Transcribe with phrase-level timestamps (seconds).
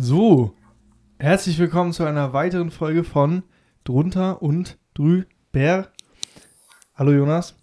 [0.00, 0.54] So,
[1.18, 3.42] herzlich willkommen zu einer weiteren Folge von
[3.82, 5.88] Drunter und Drüber.
[6.94, 7.56] Hallo Jonas.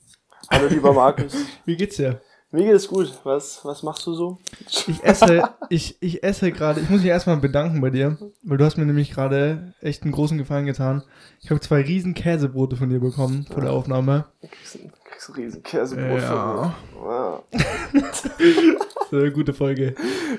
[0.52, 1.34] Hallo lieber Markus.
[1.63, 2.20] Wie geht's dir?
[2.55, 3.12] Mir geht es gut.
[3.23, 4.38] Was, was machst du so?
[4.88, 8.63] Ich esse, ich, ich esse gerade, ich muss mich erstmal bedanken bei dir, weil du
[8.65, 11.04] hast mir nämlich gerade echt einen großen Gefallen getan.
[11.41, 14.26] Ich habe zwei riesen Käsebrote von dir bekommen vor der Aufnahme.
[14.41, 16.27] Du kriegst, ein- kriegst ein riesen Käsebrot Ja.
[16.31, 16.73] von mir.
[17.04, 17.44] Wow.
[19.05, 19.94] Das ist eine gute Folge.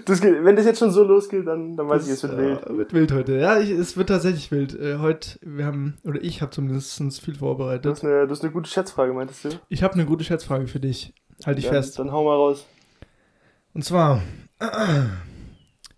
[0.07, 2.41] Das geht, wenn das jetzt schon so losgeht, dann, dann weiß ich, es wird Das,
[2.41, 2.67] wild.
[2.67, 3.39] äh, Wird wild heute.
[3.39, 4.75] Ja, ich, es wird tatsächlich wild.
[4.75, 7.87] Äh, heute, wir haben, oder ich habe zumindest viel Du vorbereitet.
[7.93, 9.49] hast, eine, du hast eine gute Schätzfrage, meintest du?
[9.69, 11.15] Ich habe eine gute Schätzfrage für dich.
[11.45, 11.99] Halt dich dann, fest.
[11.99, 12.67] Dann hau mal raus.
[13.75, 14.23] Und zwar,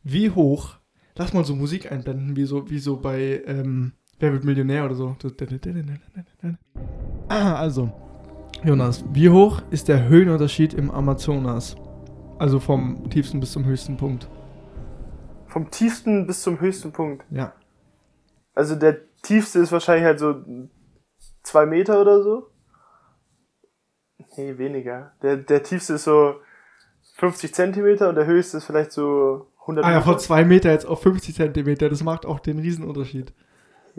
[0.02, 0.74] wie hoch,
[1.16, 4.97] lass mal so Musik einblenden, wie so, wie so bei ähm, Wer wird Millionär oder
[4.97, 5.16] so.
[7.28, 7.92] Also,
[8.64, 11.77] Jonas, wie hoch ist der Höhenunterschied im Amazonas?
[12.39, 14.28] Also vom tiefsten bis zum höchsten Punkt.
[15.47, 17.25] Vom tiefsten bis zum höchsten Punkt.
[17.30, 17.52] Ja.
[18.55, 20.42] Also der tiefste ist wahrscheinlich halt so
[21.45, 22.48] zwei Meter oder so.
[24.39, 25.12] Nee, weniger.
[25.20, 26.36] Der, der tiefste ist so
[27.17, 30.86] 50 Zentimeter und der höchste ist vielleicht so 100 Ah ja, von 2 Meter jetzt
[30.86, 33.33] auf 50 Zentimeter, das macht auch den Riesenunterschied.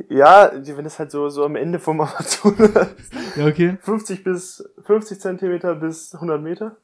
[0.07, 2.95] Ja, wenn es halt so, so am Ende vom Amazonas
[3.35, 3.77] Ja, okay.
[3.81, 6.77] 50 bis 50 Zentimeter bis 100 Meter.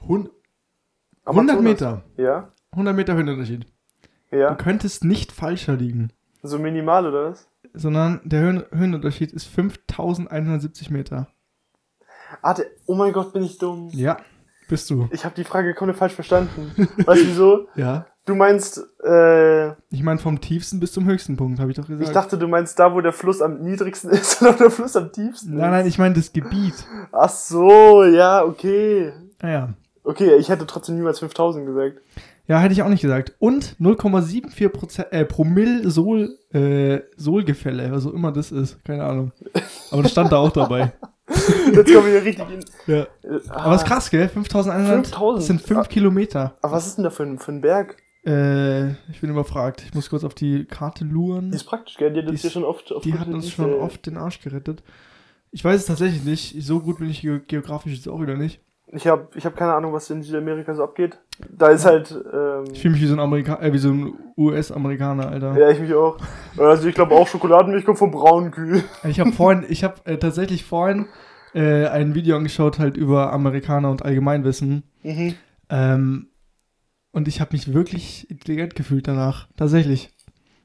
[0.00, 0.30] Hund
[1.24, 1.62] 100 Amazonas.
[1.62, 2.02] Meter.
[2.16, 3.66] Ja, 100 Meter Höhenunterschied.
[4.30, 4.54] Du ja.
[4.56, 6.12] könntest nicht falscher liegen,
[6.42, 7.48] So minimal oder was?
[7.72, 11.28] sondern der Höhen Höhenunterschied ist 5170 Meter.
[12.56, 13.88] Der, oh mein Gott, bin ich dumm.
[13.92, 14.18] Ja,
[14.68, 15.08] bist du.
[15.12, 16.72] Ich habe die Frage komplett falsch verstanden.
[17.04, 17.68] weißt du wieso?
[17.76, 18.06] Ja.
[18.24, 22.06] Du meinst, äh, Ich meine vom tiefsten bis zum höchsten Punkt, habe ich doch gesagt.
[22.06, 25.10] ich dachte, du meinst da, wo der Fluss am niedrigsten ist oder der Fluss am
[25.10, 26.74] tiefsten nein, nein, ich meine das Gebiet.
[27.10, 29.14] Ach so, ja, okay.
[29.40, 29.70] Naja.
[30.04, 32.02] Okay, ich hätte trotzdem niemals 5000 gesagt.
[32.46, 33.34] Ja, hätte ich auch nicht gesagt.
[33.38, 38.82] Und 0,74 Prozent, äh, Promille Sol, äh, Solgefälle, was auch immer das ist.
[38.84, 39.32] Keine Ahnung.
[39.90, 40.92] Aber das stand da auch dabei.
[41.74, 42.64] Jetzt kommen wir richtig in.
[42.86, 43.02] Ja.
[43.22, 44.28] Äh, Aber ist krass, gell?
[44.28, 45.06] 5100.
[45.06, 45.38] 5000.
[45.38, 45.84] Das sind 5 Ah.
[45.84, 46.56] Kilometer.
[46.62, 47.96] Aber was ist denn da für ein, für ein Berg?
[48.26, 49.82] Äh, ich bin überfragt.
[49.86, 51.50] Ich muss kurz auf die Karte luren.
[51.50, 52.12] Die ist praktisch, gell?
[52.12, 52.90] Die hat uns schon oft.
[52.92, 54.82] oft Die hat uns schon oft den Arsch gerettet.
[55.50, 56.62] Ich weiß es tatsächlich nicht.
[56.62, 58.60] So gut bin ich ge geografisch jetzt auch wieder nicht.
[58.92, 61.18] Ich habe ich hab keine Ahnung, was in Südamerika so abgeht.
[61.50, 62.10] Da ist halt.
[62.32, 65.58] Ähm, Ich fühle mich wie so ein Amerika äh, wie so ein US-Amerikaner, Alter.
[65.58, 66.16] ja, ich mich auch.
[66.56, 68.82] Also ich glaube auch Schokoladenmilch kommt von braunen Kühe.
[69.04, 71.06] Ich habe vorhin, ich habe äh, tatsächlich vorhin
[71.54, 74.84] äh, ein Video angeschaut halt über Amerikaner und Allgemeinwissen.
[75.02, 75.34] Mhm.
[75.68, 76.28] Ähm,
[77.12, 79.48] und ich habe mich wirklich intelligent gefühlt danach.
[79.56, 80.10] Tatsächlich.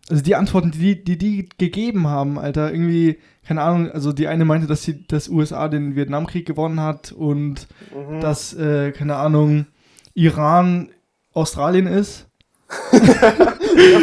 [0.09, 4.43] Also die Antworten, die die, die gegeben haben, Alter, irgendwie, keine Ahnung, also die eine
[4.45, 8.19] meinte, dass die, dass USA den Vietnamkrieg gewonnen hat und Mhm.
[8.19, 9.65] dass, äh, keine Ahnung,
[10.13, 10.89] Iran
[11.33, 12.27] Australien ist.
[12.91, 12.99] ja,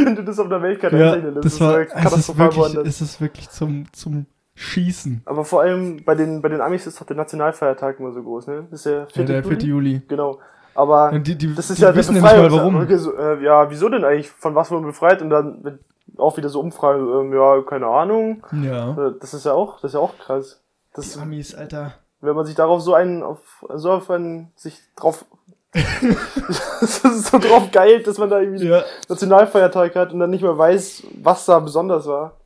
[0.05, 2.03] wenn du das auf der Weltkarte Ja, einzeichnest, das, das, ist war, äh, es ist
[2.03, 5.23] katastrophal wirklich, es ist wirklich zum, zum Schießen.
[5.25, 8.47] Aber vor allem bei den, bei den Amis ist doch der Nationalfeiertag immer so groß,
[8.47, 8.67] ne?
[8.71, 9.23] Das ist der 4.
[9.23, 9.53] Ja, der 4.
[9.53, 9.67] Juli.
[9.67, 10.03] Juli.
[10.09, 10.39] Genau.
[10.75, 12.87] Aber die, die, das ist die ja wissen ja nicht mal warum.
[12.99, 14.31] So, äh, ja, wieso denn eigentlich?
[14.31, 15.21] Von was wurden wir befreit?
[15.21, 15.81] Und dann wird
[16.17, 18.45] auch wieder so Umfragen, ähm, ja, keine Ahnung.
[18.63, 18.93] Ja.
[19.09, 20.61] Äh, Das ist ja auch, das ist ja auch krass.
[20.93, 21.95] Die Das, Amis, Alter.
[22.21, 25.25] wenn man sich darauf so einen, auf, so auf einen, sich drauf,
[25.73, 28.83] das ist so drauf geil, dass man da irgendwie Ja.
[29.09, 32.37] Nationalfeiertag hat und dann nicht mehr weiß, was da besonders war.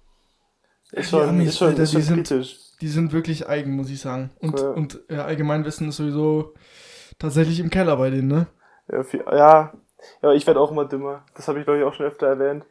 [0.92, 2.60] Ist Die schon, Amis, ist schon, Alter, ist schon die sind- kritisch.
[2.80, 4.30] Die sind wirklich eigen, muss ich sagen.
[4.40, 4.68] Und, Ja.
[4.70, 6.52] und äh, Allgemeinwissen ist sowieso
[7.18, 8.46] tatsächlich im Keller bei denen, ne?
[8.92, 9.72] Ja, viel, ja,
[10.22, 11.22] ja, ich werde auch immer dümmer.
[11.34, 12.64] Das habe ich, glaube ich, auch schon öfter erwähnt.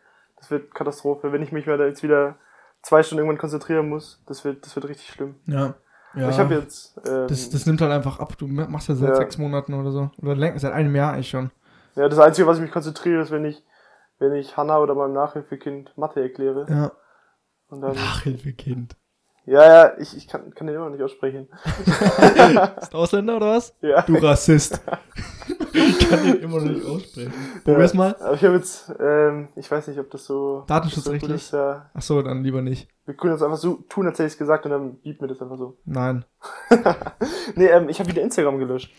[0.43, 1.31] Das wird Katastrophe.
[1.31, 2.35] Wenn ich mich da jetzt wieder
[2.81, 5.35] zwei Stunden irgendwann konzentrieren muss, das wird, das wird richtig schlimm.
[5.45, 5.75] Ja.
[6.15, 6.29] ja.
[6.29, 8.37] Ich habe jetzt, ähm, das, das nimmt halt einfach ab.
[8.37, 9.15] Du machst ja seit Ja.
[9.15, 10.11] sechs Monaten oder so.
[10.21, 11.49] Oder seit einem Jahr eigentlich schon.
[11.95, 13.63] ja, das Einzige, was ich mich konzentriere, ist, wenn ich,
[14.19, 16.65] wenn ich Hannah oder meinem Nachhilfekind Mathe erkläre.
[16.69, 16.91] Ja.
[17.67, 18.97] Und dann, Nachhilfekind.
[19.45, 21.47] ja, ja, ich, ich kann, kann den immer noch nicht aussprechen.
[22.81, 23.73] Ist Ausländer oder was?
[23.79, 24.01] Ja.
[24.01, 24.81] Du Rassist.
[25.73, 27.33] ich kann den immer noch nicht aussprechen.
[27.63, 28.15] Probier's mal.
[28.19, 30.63] Aber ich habe jetzt, ähm, ich weiß nicht, ob das so.
[30.67, 31.31] Datenschutzrechtlich?
[31.31, 31.89] Das so ist, ja.
[31.93, 32.87] Ach so, dann lieber nicht.
[33.05, 35.27] Wir können jetzt einfach so tun, als hätte ich es gesagt und dann biebt mir
[35.27, 35.77] das einfach so.
[35.85, 36.25] Nein.
[37.55, 38.91] Nee, ähm, ich habe wieder Instagram gelöscht.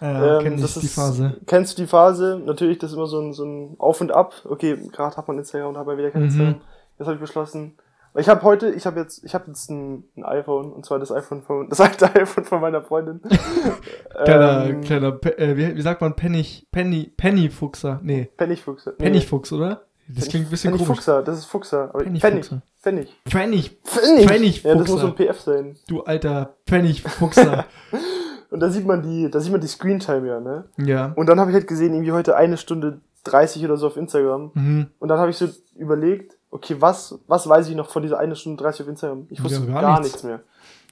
[0.00, 1.36] Ja, Ähm, kenn das die ist- Phase.
[1.46, 2.40] Kennst du die Phase?
[2.44, 4.34] Natürlich, das ist immer so ein, so ein Auf und Ab.
[4.44, 6.28] Okay, gerade hat man Instagram und hat man wieder kein Mhm.
[6.28, 6.54] Instagram.
[6.98, 7.76] Jetzt habe ich beschlossen.
[8.16, 11.12] Ich habe heute, ich habe jetzt, ich habe jetzt ein, ein iPhone und zwar das
[11.12, 13.20] iPhone von, das alte iPhone von meiner Freundin.
[14.24, 18.00] Kleiner, Ähm, kleiner, äh, wie, wie sagt man, Penny, Penny, Pennyfuchser?
[18.02, 18.86] Nee, Pfennigfuchs.
[18.86, 19.82] Nee, Pennyfuchs, oder?
[20.08, 20.86] Das Pfennig- klingt ein bisschen komisch.
[20.86, 21.90] Pfennigfuchser, das ist Fuchser.
[21.92, 22.20] Aber Pfennig.
[22.22, 22.62] Pfennigfuchser.
[22.80, 23.16] Pfennig.
[23.26, 24.26] Pfennig, Pfennig.
[24.26, 24.68] Pfennigfuchser.
[24.68, 25.76] Ja, das muss so ein PF sein.
[25.88, 27.66] du alter Pfennigfuchser.
[28.50, 30.64] Und da sieht man die, da sieht man die Screentime ja, ne?
[30.78, 31.12] ja.
[31.16, 34.52] Und dann habe ich halt gesehen, irgendwie heute eine Stunde 30 oder so auf Instagram.
[34.54, 34.86] Mhm.
[34.98, 38.36] Und dann habe ich so überlegt, okay, was, was weiß ich noch von dieser eine
[38.36, 39.26] Stunde 30 auf Instagram?
[39.30, 40.12] Ich wusste Ja, gar, gar nichts.
[40.14, 40.24] nichts.
[40.24, 40.40] mehr.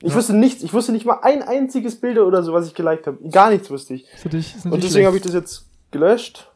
[0.02, 0.16] Ich Ja.
[0.16, 3.18] wusste nichts, ich wusste nicht mal ein einziges Bild oder so, was ich geliked habe.
[3.30, 4.06] Gar nichts wusste ich.
[4.24, 6.50] Ist Und deswegen habe ich das jetzt gelöscht.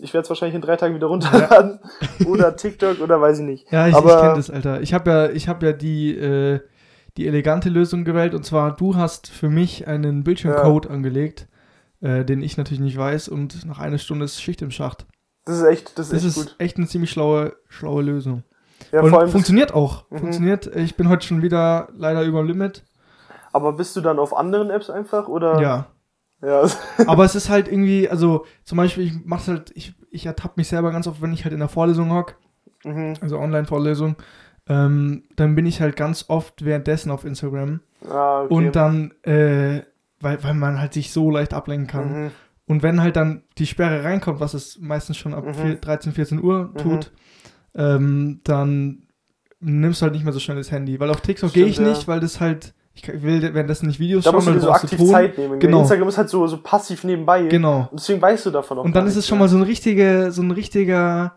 [0.00, 1.78] Ich werde es wahrscheinlich in drei Tagen wieder runterladen.
[2.26, 3.72] oder TikTok oder weiß ich nicht.
[3.72, 4.80] Ja, ich, Aber- ich kenne das, Alter.
[4.82, 6.60] Ich habe ja, ich habe ja die, äh,
[7.16, 11.46] die elegante Lösung gewählt und zwar du hast für mich einen Bildschirmcode angelegt,
[12.00, 15.06] äh, den ich natürlich nicht weiß und nach einer Stunde ist Schicht im Schacht.
[15.44, 18.44] Das ist echt, das ist Das echt ist echt eine ziemlich schlaue, schlaue Lösung.
[18.92, 20.08] Ja, und vor allem, funktioniert auch.
[20.10, 20.18] Mhm.
[20.18, 20.66] Funktioniert.
[20.76, 22.84] Ich bin heute schon wieder leider über dem Limit.
[23.52, 25.60] aber bist du dann auf anderen Apps einfach oder?
[25.60, 25.86] Ja.
[26.44, 26.66] Ja.
[27.06, 30.68] Aber es ist halt irgendwie, also zum Beispiel, ich mach's halt, ich, ich ertappe mich
[30.68, 32.34] selber ganz oft, wenn ich halt in der Vorlesung hock,
[32.82, 33.14] mhm.
[33.20, 34.16] also Online-Vorlesung,
[34.68, 37.80] ähm, dann bin ich halt ganz oft währenddessen auf Instagram.
[38.10, 38.54] Ah, okay.
[38.54, 39.82] Und dann, äh,
[40.20, 42.24] weil, weil man halt sich so leicht ablenken kann.
[42.24, 42.30] Mhm.
[42.66, 45.54] Und wenn halt dann die Sperre reinkommt, was es meistens schon ab Mhm.
[45.54, 46.78] vier- 13, 14 Uhr Mhm.
[46.78, 47.12] tut,
[47.74, 49.02] ähm, dann
[49.60, 50.98] nimmst du halt nicht mehr so schnell das Handy.
[51.00, 51.88] Weil auf TikTok gehe ich ja.
[51.88, 55.04] nicht, weil das halt, ich will währenddessen nicht Videos Da schauen, musst du so aktiv.
[55.10, 55.58] Zeit nehmen.
[55.58, 55.80] Genau.
[55.80, 57.44] Instagram ist halt so, so passiv nebenbei.
[57.44, 57.88] Genau.
[57.90, 60.30] Und deswegen weißt du davon auch Und dann ist es schon mal so ein richtiger,
[60.32, 61.36] so ein richtiger,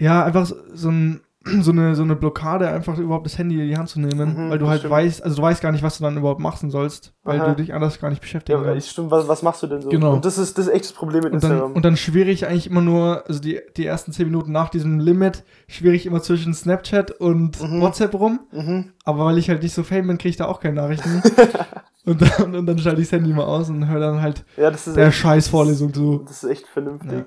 [0.00, 1.20] ja, einfach so ein
[1.60, 4.50] so eine, so eine Blockade, einfach überhaupt das Handy in die Hand zu nehmen, Mhm,
[4.50, 4.92] weil du halt stimmt.
[4.92, 7.50] weißt, also du weißt gar nicht, was du dann überhaupt machen sollst, weil Aha.
[7.50, 8.90] du dich anders gar nicht beschäftigen Ja, kannst.
[8.90, 9.88] stimmt, was, was machst du denn so?
[9.88, 10.12] Genau.
[10.14, 11.72] Und das ist, das ist echt das Problem mit Und dann, Instagram.
[11.72, 14.98] und dann schwirre ich eigentlich immer nur, also die, die ersten zehn Minuten nach diesem
[15.00, 17.80] Limit, schwirre ich immer zwischen Snapchat und Mhm.
[17.80, 18.40] WhatsApp rum.
[18.52, 18.92] mhm.
[19.04, 21.22] Aber weil ich halt nicht so fame bin, kriege ich da auch keine Nachrichten.
[22.04, 24.70] und, dann, und dann schalte ich das Handy mal aus und höre dann halt Ja,
[24.70, 26.22] der echt, scheiß Vorlesung zu.
[26.26, 27.24] Das ist echt vernünftig.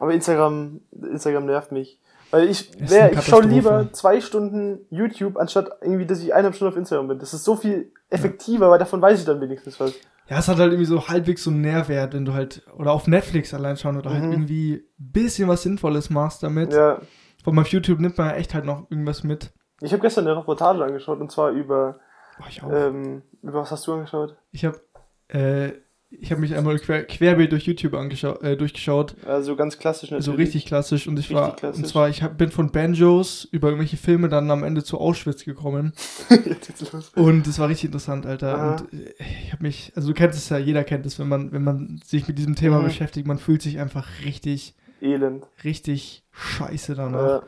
[0.00, 0.80] Aber Instagram,
[1.12, 2.00] Instagram nervt mich.
[2.32, 6.72] Weil ich, wär, ich schaue lieber zwei Stunden YouTube, anstatt irgendwie, dass ich eineinhalb Stunden
[6.72, 7.18] auf Instagram bin.
[7.20, 9.92] Das ist so viel effektiver, weil davon weiß ich dann wenigstens was.
[10.28, 13.06] Ja, es hat halt irgendwie so halbwegs so einen Nährwert, wenn du halt, oder auf
[13.06, 14.32] Netflix allein schauen oder halt Mhm.
[14.32, 16.72] irgendwie ein bisschen was Sinnvolles machst damit.
[16.72, 17.00] Ja.
[17.44, 19.52] Von auf YouTube nimmt man ja echt halt noch irgendwas mit.
[19.82, 21.98] Ich habe gestern eine Reportage angeschaut und zwar über,
[22.38, 22.70] Boah, ich auch.
[22.72, 24.36] ähm, über was hast du angeschaut?
[24.52, 24.80] Ich habe
[25.28, 25.72] äh,
[26.20, 29.16] ich habe mich einmal quer, querbeet durch YouTube angeschaut, äh, durchgeschaut.
[29.26, 30.26] Also ganz klassisch natürlich.
[30.26, 31.06] So richtig klassisch.
[31.08, 31.82] Und ich Richtig war, klassisch.
[31.82, 35.44] und zwar, ich hab, bin von Banjos über irgendwelche Filme dann am Ende zu Auschwitz
[35.44, 35.92] gekommen.
[36.44, 37.10] Jetzt geht's los.
[37.16, 38.54] Und es war richtig interessant, Alter.
[38.54, 38.70] Aha.
[38.76, 39.12] Und äh,
[39.46, 42.00] ich habe mich, also du kennst es ja, jeder kennt es, wenn man, wenn man
[42.04, 42.84] sich mit diesem Thema Mhm.
[42.84, 45.44] beschäftigt, man fühlt sich einfach richtig, Elend.
[45.64, 47.26] richtig scheiße danach.
[47.28, 47.42] Ja.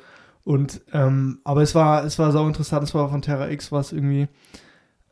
[0.44, 3.92] Und, ähm, aber es war, es war sau interessant, es war von Terra X, was
[3.92, 4.28] irgendwie,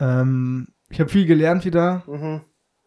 [0.00, 2.40] ähm, ich habe viel gelernt wieder Mhm.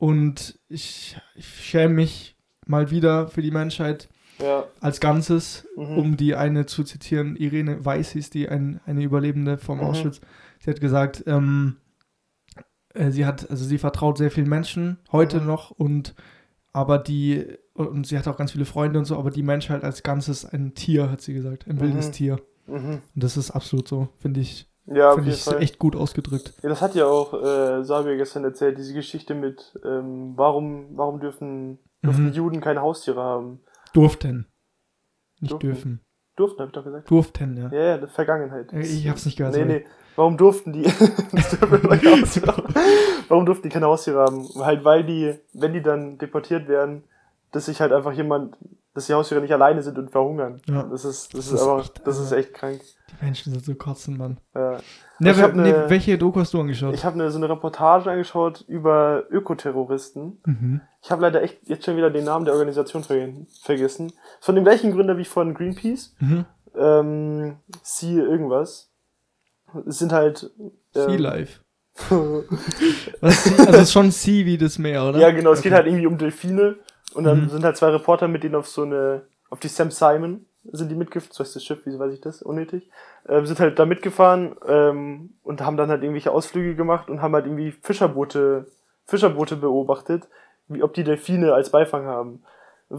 [0.06, 2.36] Und ich, ich schäme mich
[2.68, 4.10] mal wieder für die Menschheit
[4.40, 4.66] Ja.
[4.82, 5.98] als Ganzes, Mhm.
[5.98, 9.84] um die eine zu zitieren, Irene Weiß hieß die, ein, eine Überlebende vom Mhm.
[9.86, 10.22] Auschwitz.
[10.60, 11.78] Sie hat gesagt, ähm,
[12.94, 15.48] äh, sie hat, also sie vertraut sehr vielen Menschen heute Mhm.
[15.48, 16.16] noch und
[16.74, 20.04] aber die, und sie hat auch ganz viele Freunde und so, aber die Menschheit als
[20.04, 22.12] Ganzes ein Tier, hat sie gesagt, ein wildes Mhm.
[22.12, 22.42] Tier.
[22.68, 23.02] Mhm.
[23.16, 25.62] Und das ist absolut so, finde ich, Ja, finde ich Fall.
[25.64, 26.54] echt gut ausgedrückt.
[26.62, 31.20] Ja, das hat ja auch äh, Sabir gestern erzählt, diese Geschichte mit, ähm, warum, warum
[31.20, 32.34] dürfen, dürfen Mhm.
[32.34, 33.62] Juden keine Haustiere haben?
[33.94, 34.48] Durften.
[35.40, 35.68] Nicht Durften.
[35.68, 36.02] dürfen.
[36.36, 37.10] Durften, hab ich doch gesagt.
[37.10, 37.70] Durften, ja.
[37.72, 38.72] Ja, ja, das Vergangenheit.
[38.74, 39.56] Äh, Ich hab's nicht gehört.
[39.56, 39.74] Nee, sorry.
[39.80, 39.86] nee.
[40.18, 40.84] Warum durften die,
[43.28, 44.48] warum durften die keine Haustiere haben?
[44.60, 47.04] Halt, weil die, wenn die dann deportiert werden,
[47.52, 48.58] dass sich halt einfach jemand,
[48.96, 50.60] dass die Haustiere nicht alleine sind und verhungern.
[50.68, 50.84] Ja.
[50.84, 52.82] Das ist, das, Das ist, ist aber, echt, das ist echt krank.
[53.12, 54.38] Die Menschen sind so kotzen, Mann.
[54.56, 54.78] Ja.
[55.20, 56.94] Ne, ne- welche Doku hast du angeschaut?
[56.96, 60.40] Ich habe eine, so eine Reportage angeschaut über Ökoterroristen.
[60.46, 60.82] mhm.
[61.04, 63.30] Ich habe leider echt jetzt schon wieder den Namen der Organisation ver
[63.62, 64.12] vergessen.
[64.42, 66.16] Von dem gleichen Gründer wie von Greenpeace.
[66.20, 66.46] Mhm.
[66.76, 68.90] Ähm, Sea irgendwas.
[69.88, 70.50] Es sind halt.
[70.94, 71.60] Sea Ähm, Life.
[72.10, 72.44] Sea,
[73.22, 75.20] also es ist schon Sea wie das Meer, oder?
[75.20, 75.52] ja, genau.
[75.54, 75.70] Es Okay.
[75.70, 76.76] geht halt irgendwie um Delfine.
[77.16, 77.50] Und dann Mhm.
[77.50, 79.24] sind halt zwei Reporter mit denen auf so eine.
[79.50, 81.32] Auf die Sam Simon sind die mitgefahren.
[81.32, 82.42] So heißt das Schiff, wieso weiß ich das?
[82.42, 82.90] Unnötig.
[83.30, 87.34] Ähm, sind halt da mitgefahren ähm, und haben dann halt irgendwelche Ausflüge gemacht und haben
[87.36, 88.66] halt irgendwie Fischerboote,
[89.06, 90.28] Fischerboote beobachtet,
[90.68, 92.44] wie ob die Delfine als Beifang haben.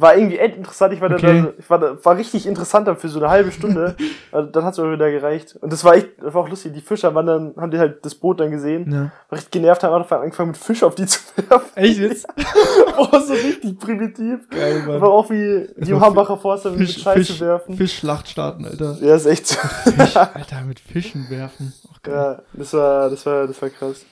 [0.00, 0.92] War irgendwie echt interessant.
[0.92, 1.42] Ich war Okay.
[1.42, 3.96] da, ich war da, war richtig interessant dann für so eine halbe Stunde.
[4.32, 5.56] also dann hat's auch wieder gereicht.
[5.60, 6.72] Und das war echt, das war auch lustig.
[6.74, 8.90] Die Fischer waren dann, haben die halt das Boot dann gesehen.
[8.92, 9.00] Ja.
[9.28, 11.76] War richtig genervt, haben angefangen mit Fisch auf die zu werfen.
[11.76, 12.26] Echt jetzt?
[12.96, 14.48] Boah, so richtig primitiv.
[14.50, 14.96] Geil, Mann.
[14.96, 17.76] Aber auch wie die Hambacher Forster mit Scheiße Fisch, werfen.
[17.76, 18.96] Fischschlacht starten, Alter.
[19.00, 19.56] Ja, ist echt so.
[19.90, 21.72] Fisch, Alter, mit Fischen werfen.
[22.06, 24.04] Ja, das war, das war, das war krass.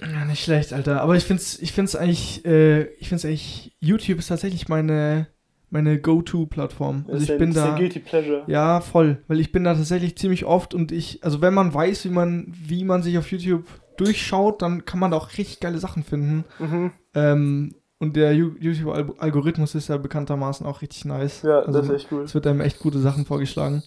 [0.00, 1.02] Ja, nicht schlecht, Alter.
[1.02, 5.28] Aber ich find's, ich find's eigentlich, äh, ich find's eigentlich, YouTube ist tatsächlich meine,
[5.70, 7.06] meine Go-To-Plattform.
[7.08, 7.76] Also ich ein, bin da.
[7.76, 8.44] Guilty Pleasure.
[8.46, 9.22] Ja, voll.
[9.28, 12.52] Weil ich bin da tatsächlich ziemlich oft und ich, also wenn man weiß, wie man,
[12.54, 13.64] wie man sich auf YouTube
[13.96, 16.44] durchschaut, dann kann man da auch richtig geile Sachen finden.
[16.58, 16.92] Mhm.
[17.14, 21.42] Ähm, Und der YouTube-Algorithmus ist ja bekanntermaßen auch richtig nice.
[21.42, 22.22] Ja, also, das ist echt cool.
[22.22, 23.82] Es wird einem echt gute Sachen vorgeschlagen.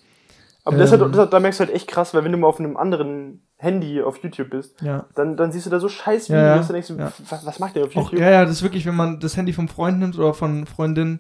[0.64, 2.38] Aber das, ist ähm, das, halt- da merkst du halt echt krass, weil wenn du
[2.38, 5.06] mal auf einem anderen Handy auf YouTube bist, Ja.
[5.16, 7.12] dann, dann siehst du da so scheiß Ja, Videos, ja, dann denkst du, ja.
[7.30, 8.20] was, was macht der auf Auch, YouTube?
[8.20, 11.20] ja, ja, das ist wirklich, wenn man das Handy vom Freund nimmt oder von Freundin,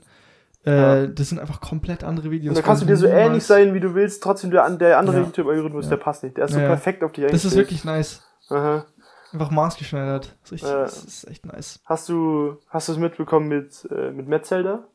[0.66, 0.72] äh,
[1.04, 1.08] Ja.
[1.08, 2.50] das sind einfach komplett andere Videos.
[2.56, 4.98] Und da kannst du dir so Niemals- ähnlich sein, wie du willst, trotzdem der, der
[4.98, 5.24] andere Ja.
[5.26, 5.90] YouTube-Algorithmus, Ja.
[5.92, 6.38] der passt nicht.
[6.38, 6.70] Der ist so Ja, ja.
[6.70, 8.22] perfekt auf dich Das ist wirklich nice.
[8.50, 8.86] Aha.
[9.34, 10.36] Einfach maßgeschneidert.
[10.42, 10.82] Das ist, richtig, Ja.
[10.82, 11.80] das ist echt nice.
[11.86, 14.88] Hast du hast du es mitbekommen mit, äh, mit Metzelder?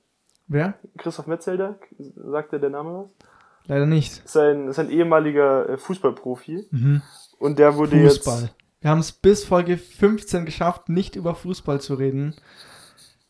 [0.49, 0.75] Wer?
[0.99, 1.77] Christoph Metzelder?
[2.17, 3.27] Sagt dir der Name was?
[3.69, 4.25] Leider nicht.
[4.25, 6.69] Ist ein, ist ein ehemaliger äh, Fußballprofi.
[6.71, 7.03] Mhm.
[7.39, 8.43] Und der wurde Fußball.
[8.43, 8.55] jetzt.
[8.81, 12.35] Wir haben es bis Folge 15 geschafft, nicht über Fußball zu reden.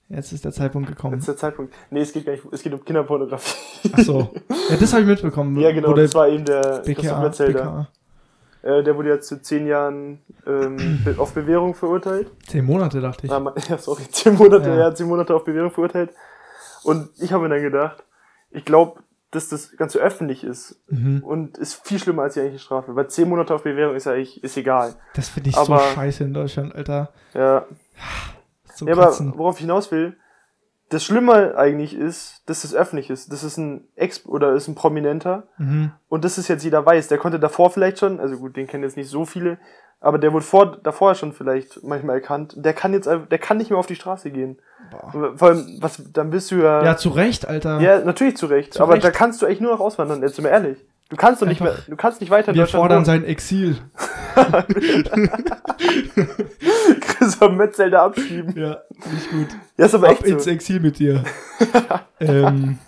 [0.09, 1.15] Jetzt ist der Zeitpunkt gekommen.
[1.15, 1.75] Jetzt ist der Zeitpunkt.
[1.91, 3.91] Nee, es geht gar nicht, es geht um Kinderpornografie.
[3.93, 4.35] Ach so.
[4.71, 5.59] Ja, das habe ich mitbekommen.
[5.59, 7.29] ja, genau, das war eben der BKA.
[7.29, 7.89] BKA.
[8.63, 12.31] Äh, der wurde jetzt zu zehn Jahren ähm, auf Bewährung verurteilt.
[12.47, 13.33] Zehn Monate, dachte ich.
[13.33, 14.77] Ah, ja, sorry, zehn Monate, Ja.
[14.77, 14.95] ja.
[14.95, 16.11] zehn Monate auf Bewährung verurteilt.
[16.85, 18.05] Und ich habe mir dann gedacht,
[18.51, 19.01] ich glaube,
[19.37, 21.23] dass das Ganze öffentlich ist Mhm.
[21.23, 22.97] und ist viel schlimmer als die eigentliche Strafe.
[22.97, 24.95] Weil zehn Monate auf Bewährung ist ja eigentlich, ist egal.
[25.14, 27.12] Das finde ich Aber- so scheiße in Deutschland, Alter.
[27.35, 27.66] Ja,
[28.75, 29.07] So ja aber
[29.38, 30.16] worauf ich hinaus will,
[30.88, 33.33] das Schlimme eigentlich ist, dass es öffentlich ist.
[33.33, 35.90] Das ist ein Ex oder ist ein Prominenter Mhm.
[36.09, 37.09] und das ist jetzt jeder weiß.
[37.09, 39.59] Der konnte davor vielleicht schon, also gut, den kennen jetzt nicht so viele,
[40.00, 42.55] aber der wurde vor, davor schon vielleicht manchmal erkannt.
[42.57, 44.59] Der kann jetzt, der kann nicht mehr auf die Straße gehen.
[44.90, 45.33] Boah.
[45.37, 47.81] Vor allem, was, dann bist du ja, Ja, zu Recht, Alter.
[47.81, 49.05] ja, natürlich zu Recht, Zu aber Recht.
[49.05, 50.78] da kannst du echt nur noch auswandern, jetzt sind wir ehrlich.
[51.09, 53.05] Du kannst doch nicht mehr, du kannst nicht weiter in Wir Deutschland fordern wohnen.
[53.07, 53.78] sein Exil.
[57.38, 58.54] Christoph Metzelder abschieben.
[58.56, 58.78] Ja,
[59.12, 59.49] nicht gut.
[59.76, 60.50] Ja, ist aber Ab echt ins so.
[60.50, 61.25] Exil mit dir.
[62.21, 62.78] ähm,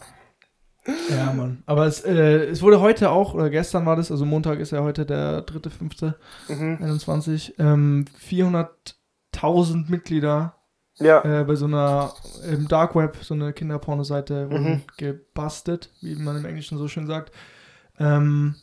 [1.10, 1.62] ja, Mann.
[1.66, 4.82] Aber es, äh, es wurde heute auch, oder gestern war das, also Montag ist ja
[4.82, 6.14] heute der 3.5.
[6.48, 6.78] Mhm.
[6.82, 10.54] 21, ähm, 400.000 Mitglieder
[11.00, 12.12] Ja, äh, bei so einer
[12.50, 14.82] im Dark Web, so eine Kinderporno-Seite, wurden Mhm.
[14.96, 17.32] gebastelt, wie man im Englischen so schön sagt.
[18.00, 18.54] Ähm,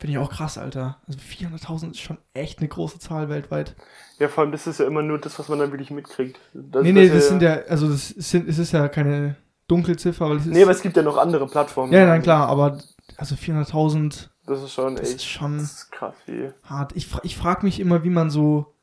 [0.00, 0.96] Finde ich auch krass, Alter.
[1.06, 3.76] Also 400.000 ist schon echt eine große Zahl weltweit.
[4.18, 6.40] ja, vor allem das ist ja immer nur das, was man dann wirklich mitkriegt.
[6.54, 9.36] Das, nee, nee, das das ja- sind ja, also das sind, es ist ja keine
[9.68, 10.52] Dunkelziffer, weil es ist.
[10.52, 11.92] Nee, aber es gibt ja noch andere Plattformen.
[11.92, 12.78] ja, nein, klar, aber
[13.18, 16.54] also 400.000, Das ist schon das ist echt schon das ist krass viel.
[16.64, 16.92] hart.
[16.96, 18.74] Ich, ich frage mich immer, wie man so,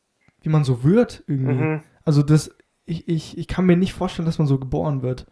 [0.41, 1.53] wie man so wird irgendwie.
[1.55, 1.83] Mhm.
[2.05, 2.55] Also das,
[2.85, 5.25] ich, ich, ich kann mir nicht vorstellen, dass man so geboren wird.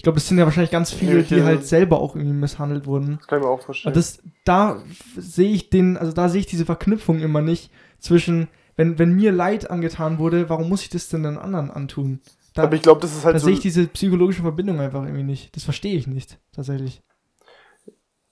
[0.00, 3.18] Ich glaube, es sind ja wahrscheinlich ganz viele, die halt selber auch irgendwie misshandelt wurden.
[3.18, 3.94] Das kann ich mir auch vorstellen.
[3.94, 4.82] Das, da
[5.14, 9.30] sehe ich den, also da sehe ich diese Verknüpfung immer nicht zwischen, wenn, wenn mir
[9.30, 12.20] Leid angetan wurde, warum muss ich das denn den anderen antun?
[12.54, 13.44] Da, aber ich glaube, das ist da halt so.
[13.44, 15.54] sehe ich diese psychologische Verbindung einfach irgendwie nicht.
[15.54, 17.02] Das verstehe ich nicht, tatsächlich.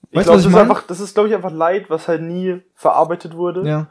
[0.09, 2.07] ich weißt glaube, du, das ich ist einfach, das ist, glaube ich, einfach Leid, was
[2.07, 3.67] halt nie verarbeitet wurde.
[3.67, 3.89] Ja.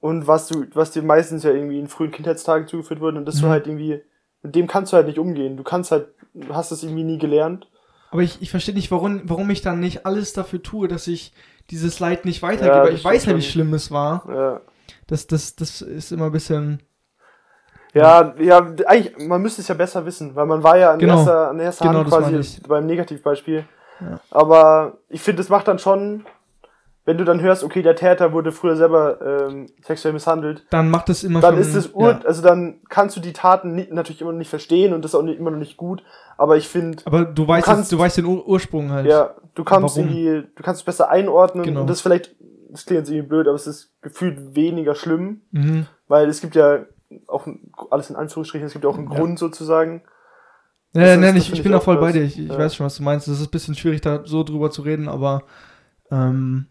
[0.00, 3.40] Und was du, was dir meistens ja irgendwie in frühen Kindheitstagen zugeführt wurde und dass
[3.40, 3.50] du Mhm.
[3.50, 4.00] halt irgendwie,
[4.42, 5.56] dem kannst du halt nicht umgehen.
[5.56, 6.08] Du kannst halt,
[6.50, 7.68] hast es irgendwie nie gelernt.
[8.10, 11.32] Aber ich, ich verstehe nicht, warum, warum ich dann nicht alles dafür tue, dass ich
[11.70, 12.86] dieses Leid nicht Ja, weitergebe.
[12.90, 14.24] das ich weiß ja, wie schlimm es war.
[14.28, 14.60] Ja.
[15.06, 16.82] Das, das, das ist immer ein bisschen.
[17.94, 21.16] Ja, ja, eigentlich, man müsste es ja besser wissen, weil man war ja an Genau.
[21.16, 23.64] erster, an erster Genau, Hand quasi beim Negativbeispiel.
[24.00, 24.20] Ja.
[24.30, 26.24] Aber ich finde, es macht dann schon,
[27.08, 31.08] wenn du dann hörst, okay, der Täter wurde früher selber ähm, sexuell misshandelt, Dann macht
[31.08, 31.60] es immer dann schon.
[31.62, 32.20] ist es ur ja.
[32.26, 35.14] also dann kannst du die Taten nicht, natürlich immer noch nicht verstehen und das ist
[35.14, 36.02] auch nicht, immer noch nicht gut,
[36.36, 39.06] aber ich finde, Aber du weißt, kannst- jetzt, du weißt den Ur Ursprung halt.
[39.06, 41.80] ja, du kannst irgendwie, du kannst es besser einordnen Genau.
[41.80, 42.36] und das ist vielleicht,
[42.70, 45.86] das klingt jetzt irgendwie blöd, aber es ist gefühlt weniger schlimm, Mhm.
[46.08, 46.80] weil es gibt ja
[47.26, 47.46] auch
[47.90, 49.16] alles in Anführungsstrichen, es gibt ja auch einen Ja.
[49.18, 50.02] Grund sozusagen.
[50.92, 52.22] Ja, Das nein, das ich, ich bin auch voll bei dir.
[52.22, 53.28] Ich, ich weiß schon, was du meinst.
[53.28, 55.44] Es ist ein bisschen schwierig, da so drüber zu reden, aber
[56.10, 56.66] ähm,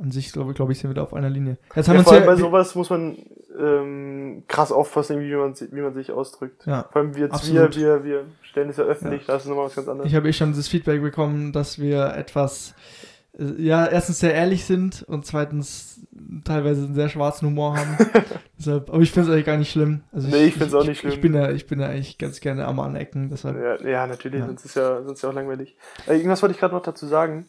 [0.00, 1.58] an sich, glaube glaub ich, sind wir da auf einer Linie.
[1.74, 3.16] Jetzt haben Ja, vor allem bei ja, sowas muss man
[3.58, 6.66] ähm, krass aufpassen, wie man, wie man sich ausdrückt.
[6.66, 7.76] ja, Vor allem wir, jetzt, wir, Absolut.
[7.76, 10.08] wir, wir stellen es ja öffentlich, das ist nochmal was ganz anderes.
[10.10, 12.74] ich habe eh schon das Feedback bekommen, dass wir etwas,
[13.38, 16.00] äh, ja, erstens sehr ehrlich sind und zweitens
[16.44, 17.96] teilweise einen sehr schwarzen Humor haben.
[18.58, 20.02] deshalb, aber ich finde es eigentlich gar nicht schlimm.
[20.12, 21.12] Also Nee, ich find's auch nicht Ich, schlimm.
[21.12, 24.40] ich bin ja, ich bin ja eigentlich ganz gerne am Anecken, deshalb ja, ja, natürlich,
[24.40, 24.46] Ja.
[24.46, 25.76] sonst ist ja, sonst ist ja auch langweilig.
[26.06, 27.46] Äh, irgendwas wollte ich gerade noch dazu sagen.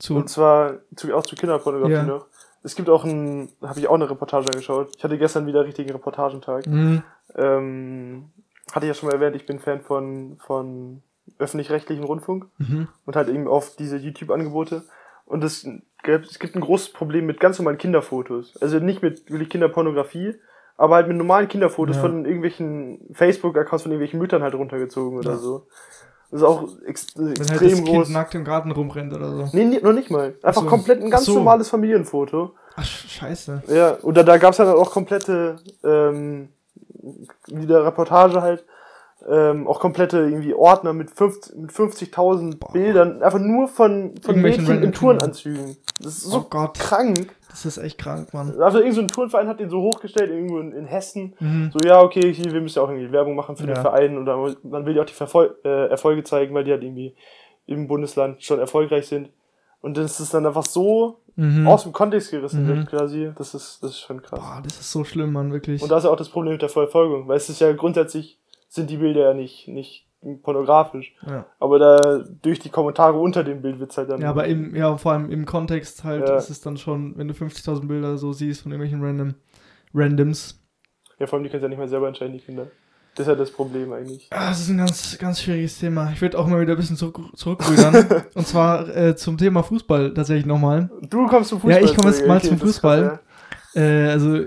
[0.00, 0.16] Zu.
[0.16, 2.02] Und zwar zu, auch zu Kinderpornografie Ja.
[2.02, 2.26] noch.
[2.62, 4.92] Es gibt auch ein, habe ich auch eine Reportage angeschaut.
[4.96, 6.66] Ich hatte gestern wieder richtigen Reportagentag.
[6.66, 7.02] Mhm.
[7.36, 8.30] Ähm,
[8.72, 11.02] hatte ich ja schon mal erwähnt, ich bin Fan von, von
[11.38, 12.46] öffentlich-rechtlichem Rundfunk.
[12.58, 12.88] Mhm.
[13.06, 14.82] und halt eben auf diese YouTube-Angebote.
[15.24, 15.66] Und es,
[16.02, 18.56] es gibt ein großes Problem mit ganz normalen Kinderfotos.
[18.60, 20.34] Also nicht mit wirklich Kinderpornografie,
[20.76, 22.02] aber halt mit normalen Kinderfotos Ja.
[22.02, 25.36] von irgendwelchen Facebook-Accounts von irgendwelchen Müttern halt runtergezogen oder Ja.
[25.36, 25.66] so.
[26.30, 28.08] Das ist auch ex Wenn halt das extrem Kind groß.
[28.10, 29.48] nackt im Garten rumrennt oder so.
[29.52, 30.34] Nee, nee, noch nicht mal.
[30.42, 30.68] Einfach so.
[30.68, 31.34] komplett ein ganz so.
[31.34, 32.52] normales Familienfoto.
[32.76, 33.62] Ach, sch- scheiße.
[33.68, 36.48] Ja, oder da gab's dann auch komplette, ähm,
[37.48, 38.64] in der Reportage halt,
[39.28, 44.82] ähm, auch komplette irgendwie Ordner mit, 50 mit 50.000 Bildern, einfach nur von, von Mädchen
[44.82, 45.76] in Turnanzügen.
[45.98, 46.78] Das ist so Oh Gott.
[46.78, 47.34] krank.
[47.50, 48.60] Das ist echt krank, Mann.
[48.60, 51.34] Also irgend so ein Turnverein hat den so hochgestellt, irgendwo in, in Hessen.
[51.40, 51.70] Mhm.
[51.72, 53.82] So, ja, okay, hier, wir müssen ja auch irgendwie Werbung machen für den Ja.
[53.82, 57.14] Verein oder man will ja auch die Verfol äh, Erfolge zeigen, weil die halt irgendwie
[57.66, 59.30] im Bundesland schon erfolgreich sind.
[59.80, 61.66] Und das ist dann einfach so Mhm.
[61.66, 62.68] aus dem Kontext gerissen Mhm.
[62.68, 63.30] wird, quasi.
[63.36, 64.38] Das ist, das ist schon krass.
[64.40, 65.80] Boah, das ist so schlimm, Mann, wirklich.
[65.82, 68.38] Und da ist ja auch das Problem mit der Verfolgung, weil es ist ja grundsätzlich
[68.70, 70.06] sind die Bilder ja nicht, nicht
[70.42, 71.14] pornografisch.
[71.26, 71.44] ja.
[71.58, 74.20] Aber da durch die Kommentare unter dem Bild wird's halt dann.
[74.22, 76.36] ja, aber im, ja, vor allem im Kontext halt Ja.
[76.36, 79.34] ist es dann schon, wenn du 50.000 Bilder so siehst von irgendwelchen random
[79.94, 80.60] Randoms.
[81.18, 82.66] ja, vor allem die können ja nicht mehr selber entscheiden, die Kinder.
[83.16, 84.28] Das ist ja das Problem eigentlich.
[84.30, 86.12] Ah, Das ist ein ganz, ganz schwieriges Thema.
[86.12, 88.06] Ich würde auch mal wieder ein bisschen zurück, zurückrudern.
[88.34, 90.88] und zwar äh, zum Thema Fußball tatsächlich nochmal.
[91.10, 91.80] Du kommst zum Fußball.
[91.82, 93.08] Ja, ich komme jetzt mal zum das ist Fußball.
[93.08, 93.20] krass,
[93.74, 93.80] ja.
[93.82, 94.44] Äh, also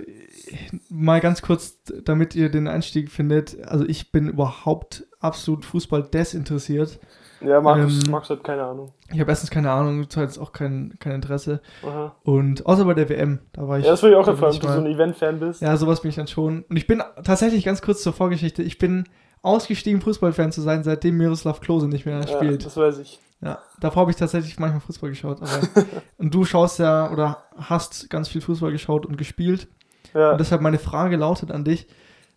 [0.89, 3.63] mal ganz kurz, damit ihr den Einstieg findet.
[3.65, 6.99] Also ich bin überhaupt absolut Fußball desinteressiert.
[7.41, 8.93] Ja, Markus, Ähm, Markus hat keine Ahnung.
[9.11, 11.61] Ich habe erstens keine Ahnung, zweitens auch kein, kein Interesse.
[11.85, 12.15] Aha.
[12.23, 13.85] Und außer bei der WM, da war ich.
[13.85, 15.61] Ja, das würde ich auch erfahren, ob du so ein Event-Fan bist.
[15.61, 16.63] Ja, sowas bin ich dann schon.
[16.63, 18.63] Und ich bin tatsächlich ganz kurz zur Vorgeschichte.
[18.63, 19.03] Ich bin
[19.41, 22.65] ausgestiegen, Fußballfan zu sein, seitdem Miroslav Klose nicht mehr Ja, spielt.
[22.65, 23.19] das weiß ich.
[23.41, 25.41] Ja, davor habe ich tatsächlich manchmal Fußball geschaut.
[25.41, 25.49] Aber
[26.17, 29.67] und du schaust ja oder hast ganz viel Fußball geschaut und gespielt.
[30.13, 30.31] Ja.
[30.31, 31.87] Und deshalb meine Frage lautet an dich: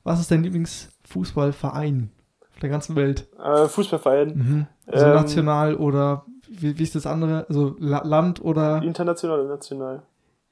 [0.05, 2.11] Was ist dein Lieblingsfußballverein
[2.53, 3.27] auf der ganzen Welt?
[3.43, 4.29] Äh, Fußballverein.
[4.37, 4.67] Mhm.
[4.87, 7.47] Also Ähm, national oder wie, wie ist das andere?
[7.49, 8.83] Also La Land oder.
[8.83, 10.03] International oder national?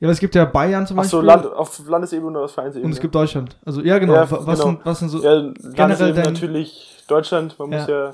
[0.00, 1.26] Ja, aber es gibt ja Bayern zum Achso, Beispiel.
[1.45, 2.87] Land, auf Landesebene oder auf Vereinsebene?
[2.87, 3.57] und es gibt Deutschland.
[3.64, 4.14] Also ja, genau.
[4.14, 4.71] Ja, Wa- was, genau.
[4.71, 5.23] Sind, was sind so.
[5.23, 5.33] ja,
[5.76, 7.59] Landesebene dein- natürlich Deutschland.
[7.59, 8.07] Man muss Ja.
[8.07, 8.12] ja.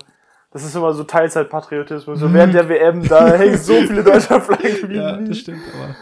[0.52, 2.18] Das ist immer so Teilzeitpatriotismus.
[2.18, 2.34] So Mhm.
[2.34, 5.94] während der WM, da hängen so viele Deutschlandflaggen wie Ja, das stimmt, aber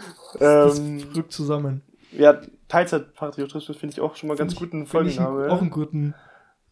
[0.67, 1.81] das Ähm, rückt zusammen.
[2.11, 2.35] ja,
[2.69, 5.51] Teilzeitpatriotismus finde ich auch schon mal ganz Find guten Folgenname.
[5.51, 6.15] Auch einen guten.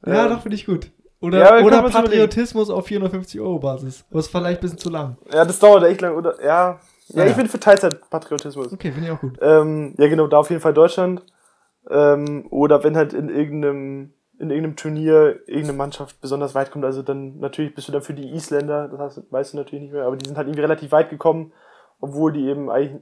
[0.05, 0.13] Ja.
[0.13, 0.91] Ja, doch, finde ich gut.
[1.19, 4.05] Oder, Ja, oder Patriotismus auf 450 Euro Basis.
[4.11, 5.17] Aber ist vielleicht ein bisschen zu lang.
[5.33, 6.35] Ja, das dauert echt lang, oder?
[6.43, 6.79] Ja.
[7.09, 7.29] Ja, Ja.
[7.31, 8.71] ich bin für Teilzeitpatriotismus.
[8.71, 9.37] Okay, finde ich auch gut.
[9.41, 11.23] Ähm, ja, genau, da auf jeden Fall Deutschland.
[11.89, 17.01] Ähm, oder wenn halt in irgendeinem, in irgendeinem Turnier irgendeine Mannschaft besonders weit kommt, also
[17.01, 20.05] dann natürlich bist du dann für die Isländer, das heißt, weißt du natürlich nicht mehr,
[20.05, 21.53] aber die sind halt irgendwie relativ weit gekommen,
[22.01, 23.01] obwohl die eben eigentlich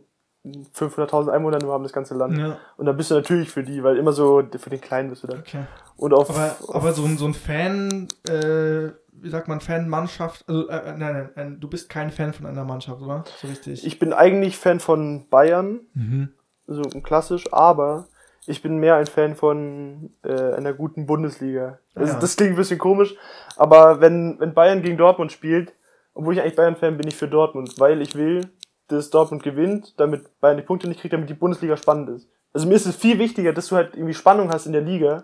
[0.73, 2.37] 500.000 Einwohner nur haben, das ganze Land.
[2.37, 5.23] Ja, Und dann bist du natürlich für die, weil immer so für den Kleinen bist
[5.23, 5.39] du dann.
[5.39, 5.65] okay.
[5.97, 10.43] Und auf, Aber, auf aber so, ein- so ein Fan, äh, wie sagt man, Fanmannschaft,
[10.47, 13.23] also, äh, äh, nein, nein, nein, du bist kein Fan von einer Mannschaft, oder?
[13.41, 13.85] So richtig.
[13.85, 16.29] ich bin eigentlich Fan von Bayern, mhm.
[16.67, 18.07] so klassisch, aber
[18.45, 21.79] ich bin mehr ein Fan von äh, einer guten Bundesliga.
[21.95, 22.19] Also ja.
[22.19, 23.15] das klingt ein bisschen komisch,
[23.55, 25.73] aber wenn, wenn Bayern gegen Dortmund spielt,
[26.13, 28.49] obwohl ich eigentlich Bayern-Fan bin, ich für Dortmund, weil ich will,
[28.87, 32.27] dass Dortmund gewinnt, damit Bayern die Punkte nicht kriegt, damit die Bundesliga spannend ist.
[32.53, 35.23] Also mir ist es viel wichtiger, dass du halt irgendwie Spannung hast in der Liga.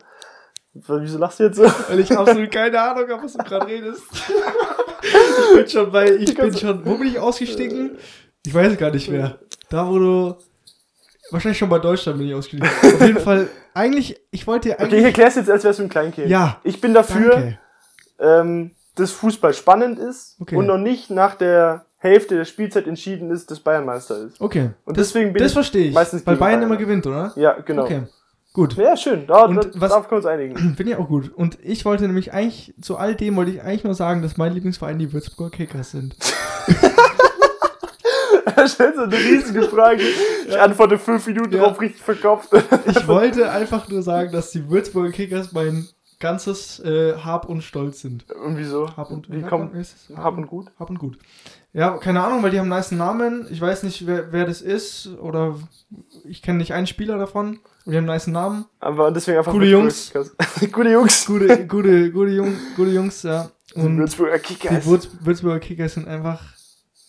[0.73, 1.63] Wieso lachst du jetzt so?
[1.89, 4.03] Weil ich absolut keine Ahnung habe, was du gerade redest.
[5.01, 7.97] ich bin schon bei, ich bin schon, wo bin ich ausgestiegen?
[8.45, 9.37] Ich weiß gar nicht mehr.
[9.69, 10.35] Da, wo du,
[11.29, 12.67] wahrscheinlich schon bei Deutschland bin ich ausgestiegen.
[12.67, 15.83] Auf jeden Fall, eigentlich, ich wollte dir Okay, ich eigentlich, erklär's jetzt, als wärst du
[15.83, 16.27] ein Kleinkind.
[16.27, 17.59] ja, Ich bin dafür, danke.
[18.19, 20.55] ähm, dass Fußball spannend ist Okay.
[20.55, 24.41] und noch nicht nach der Hälfte der Spielzeit entschieden ist, dass Bayern Meister ist.
[24.41, 26.71] Okay, Und das, deswegen bin das ich verstehe ich, meistens weil Bayern Bayern.
[26.71, 27.31] immer gewinnt, oder?
[27.35, 27.83] Ja, genau.
[27.83, 28.03] Okay,
[28.53, 28.75] gut.
[28.75, 29.27] Ja, schön.
[29.27, 30.55] Da, Und da, was- darauf können wir uns einigen.
[30.75, 31.31] Finde ich auch gut.
[31.35, 34.53] Und ich wollte nämlich eigentlich, zu all dem wollte ich eigentlich nur sagen, dass mein
[34.53, 36.15] Lieblingsverein die Würzburger Kickers sind.
[38.55, 40.01] Er stellt so eine riesige Frage.
[40.47, 41.63] Ich antworte fünf Minuten Ja.
[41.63, 42.49] drauf richtig verkopft.
[42.85, 45.87] Ich wollte einfach nur sagen, dass die Würzburger Kickers mein
[46.19, 48.25] ganzes äh, Hab und Stolz sind.
[48.31, 48.95] Und wieso?
[48.95, 50.17] Hab und, Wie sagt kommt man, ist es?
[50.17, 50.67] Hab und Gut?
[50.79, 51.17] Hab und gut.
[51.73, 53.47] Ja, keine Ahnung, weil die haben einen nice Namen.
[53.49, 55.07] Ich weiß nicht, wer, wer das ist.
[55.21, 55.55] Oder
[56.25, 57.59] ich kenne nicht einen Spieler davon.
[57.85, 58.65] Und die haben einen nice Namen.
[58.79, 60.71] Aber deswegen einfach Coole Würzburger Kickers.
[60.71, 61.25] Gute Jungs.
[61.25, 63.49] Gute, gute, gute, Jung, gute Jungs, ja.
[63.73, 64.85] Und Würzburger die Kickers.
[64.85, 66.41] Würz, Würzburger Kickers sind einfach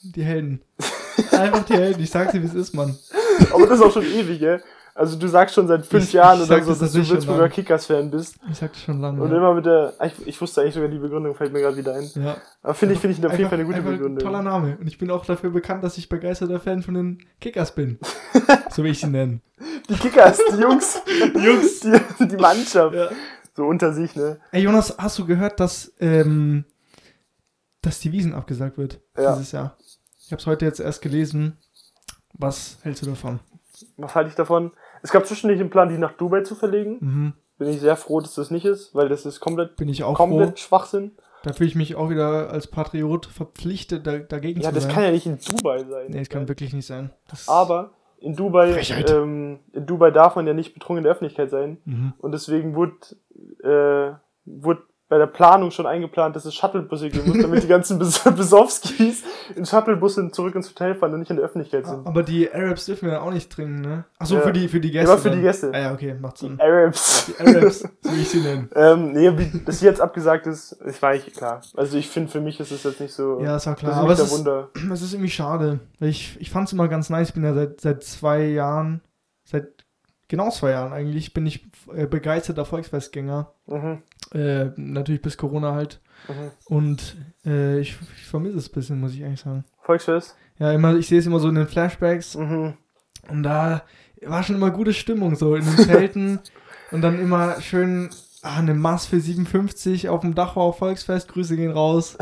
[0.02, 0.62] die Helden.
[1.30, 2.02] Einfach die Helden.
[2.02, 2.96] Ich sag's dir, wie es ist, Mann.
[3.52, 4.62] Aber das ist auch schon ewig, gell?
[4.94, 7.48] Also du sagst schon seit fünf Ich- Jahren ich oder so, das dass du Würzburger.
[7.48, 8.36] Kickers-Fan bist.
[8.50, 9.22] Ich sag das schon lange.
[9.22, 9.38] Und ja.
[9.38, 9.94] immer mit der.
[10.04, 12.10] Ich, ich wusste eigentlich sogar die Begründung, fällt mir gerade wieder ein.
[12.14, 12.36] ja.
[12.62, 14.18] Aber finde ich, finde ich auf jeden Fall eine gute ein Begründung.
[14.18, 14.76] Toller Name.
[14.78, 17.98] Und ich bin auch dafür bekannt, dass ich begeisterter Fan von den Kickers bin.
[18.70, 19.40] so wie ich sie nenne.
[19.88, 21.00] Die Kickers, die Jungs.
[21.06, 21.80] Die Jungs.
[22.18, 22.94] Die, die Mannschaft.
[22.94, 23.08] Ja.
[23.56, 24.40] So unter sich, ne?
[24.50, 26.64] Ey, Jonas, hast du gehört, dass, ähm,
[27.80, 29.32] dass die Wiesen abgesagt wird Ja.
[29.36, 29.76] dieses Jahr?
[30.24, 31.56] Ich habe es heute jetzt erst gelesen.
[32.34, 33.40] Was hältst du davon?
[33.96, 34.70] Was halte ich davon?
[35.02, 36.96] Es gab zwischendurch den Plan, die nach Dubai zu verlegen.
[37.00, 37.32] Mhm.
[37.58, 40.14] Bin ich sehr froh, dass das nicht ist, weil das ist komplett, Bin ich auch
[40.14, 40.66] komplett froh.
[40.68, 41.12] Schwachsinn.
[41.44, 44.92] Da fühle ich mich auch wieder als Patriot verpflichtet, da, dagegen Ja, zu das sein.
[44.92, 46.06] kann ja nicht in Dubai sein.
[46.08, 47.10] nee, das kann wirklich nicht sein.
[47.28, 51.50] Das Aber in Dubai, ähm, in Dubai darf man ja nicht betrunken in der Öffentlichkeit
[51.50, 51.78] sein.
[51.84, 52.12] Mhm.
[52.18, 52.94] Und deswegen wurde
[53.64, 57.98] äh, wurde bei der Planung schon eingeplant, dass es Shuttlebusse geben muss, damit die ganzen
[57.98, 59.22] Bes Besowskis
[59.54, 62.06] in Shuttlebusse zurück ins Hotel fahren und nicht in der Öffentlichkeit sind.
[62.06, 64.04] Aber die Arabs dürfen wir auch nicht trinken, ne?
[64.18, 64.40] Achso, Ja.
[64.40, 65.12] für, die, für die Gäste.
[65.12, 65.38] Immer für dann.
[65.38, 65.70] die Gäste.
[65.74, 66.58] Ah ja, okay, macht Sinn.
[66.58, 67.26] Arabs.
[67.26, 68.68] Die Arabs, so wie ich sie nenne.
[68.74, 71.60] Ähm, nee, wie das hier jetzt abgesagt ist, ich war eigentlich klar.
[71.76, 73.38] Also ich finde, für mich ist es jetzt nicht so.
[73.42, 73.92] Ja, ist auch das klar.
[73.92, 74.68] ist Aber nicht es der ist, Wunder.
[74.94, 75.80] es ist irgendwie schade.
[76.00, 77.28] Ich, ich fand es immer ganz nice.
[77.28, 79.02] Ich bin ja seit, seit zwei Jahren,
[79.44, 79.84] seit
[80.28, 83.52] genau zwei Jahren eigentlich, bin ich äh, begeisterter Volksfestgänger.
[83.66, 84.02] Mhm.
[84.32, 86.00] Äh, natürlich bis Corona halt.
[86.28, 86.50] Mhm.
[86.74, 89.64] Und äh, ich, ich vermisse es ein bisschen, muss ich eigentlich sagen.
[89.82, 90.36] Volksfest?
[90.58, 92.36] Ja, immer, ich sehe es immer so in den Flashbacks.
[92.36, 92.74] Mhm.
[93.28, 93.82] Und da
[94.24, 96.40] war schon immer gute Stimmung so in den Zelten.
[96.90, 98.10] und dann immer schön
[98.42, 101.28] ah, eine Maß für 57 auf dem Dachau Volksfest.
[101.28, 102.16] Grüße gehen raus.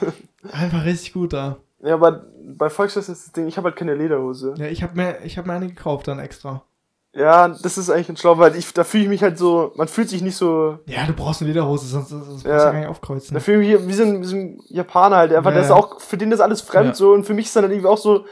[0.52, 1.58] Einfach richtig gut da.
[1.80, 4.54] Ja, aber bei Volksfest ist das Ding, ich habe halt keine Lederhose.
[4.56, 6.62] Ja, ich habe mir, ich hab mir eine gekauft dann extra.
[7.16, 9.86] Ja, das ist eigentlich ein schlau, weil ich, da fühle ich mich halt so, man
[9.86, 12.58] fühlt sich nicht so, Ja, du brauchst eine Lederhose, sonst, sonst brauchst du Ja.
[12.66, 13.34] ja gar nicht aufkreuzen.
[13.34, 15.62] da fühle ich mich wie so ein, wie so ein Japaner halt, einfach, Ja, der
[15.64, 16.94] ist auch, für den ist alles fremd Ja.
[16.94, 18.24] so und für mich ist dann halt irgendwie auch so,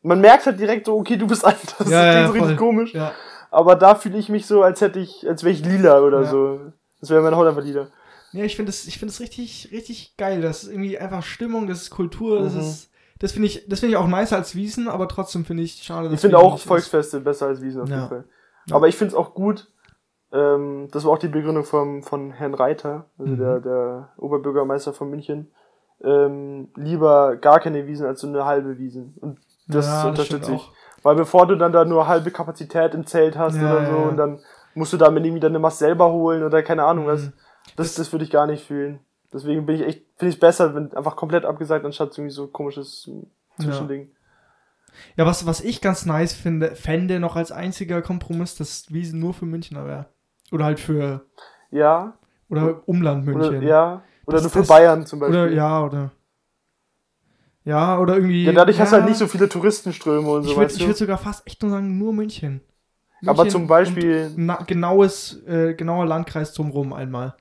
[0.00, 2.96] man merkt halt direkt so, okay, du bist anders, das klingt so richtig komisch,
[3.50, 6.58] aber da fühle ich mich so, als hätte ich, als wäre ich lila oder so.
[7.00, 7.88] Das wäre meine Haut einfach lila.
[8.32, 10.40] Ja, ich finde das, ich finde das richtig, richtig geil.
[10.40, 12.60] Das ist irgendwie einfach Stimmung, das ist Kultur, das Mhm.
[12.60, 12.90] ist,
[13.22, 16.06] das finde ich, das finde ich auch nicer als Wiesen, aber trotzdem finde ich schade.
[16.08, 16.68] Ich dass finde Wiesn auch nicht ist.
[16.68, 17.96] Volksfeste besser als Wiesen auf Ja.
[17.96, 18.24] jeden Fall.
[18.66, 18.76] Ja.
[18.76, 19.68] Aber ich finde es auch gut,
[20.32, 23.38] ähm, das war auch die Begründung vom, von Herrn Reiter, also Mhm.
[23.38, 25.50] der, der Oberbürgermeister von München,
[26.02, 29.14] ähm, lieber gar keine Wiesen als so eine halbe Wiesen.
[29.20, 30.70] Und das Ja, unterstütze ich.
[31.02, 34.08] Weil bevor du dann da nur halbe Kapazität im Zelt hast Ja, oder so ja,
[34.08, 34.40] und dann
[34.74, 37.32] musst du da mit irgendwie deine Mast selber holen oder keine Ahnung was, Mhm.
[37.76, 39.00] das, das würde ich gar nicht fühlen.
[39.32, 42.46] Deswegen bin ich echt, finde ich es besser, wenn einfach komplett abgesagt, anstatt irgendwie so
[42.48, 43.10] komisches
[43.58, 44.10] Zwischending.
[45.16, 49.32] Ja, was, was ich ganz nice finde, fände noch als einziger Kompromiss, dass Wiesen nur
[49.32, 50.06] für Münchner wäre.
[50.50, 51.24] Oder halt für,
[51.70, 52.18] Ja,
[52.50, 53.62] oder Umland oder, München.
[53.62, 55.40] ja, oder Das- nur für das- Bayern zum Beispiel.
[55.40, 56.10] Oder, ja, oder.
[57.64, 58.44] Ja, oder irgendwie.
[58.44, 60.76] Ja, dadurch hast du ja, halt nicht so viele Touristenströme und so, Ich würde weißt
[60.76, 60.88] ich du?
[60.88, 62.60] würd sogar fast echt nur sagen, nur München.
[63.24, 67.34] Aber München zum Beispiel, Na, genaues, äh, genauer Landkreis drumrum einmal.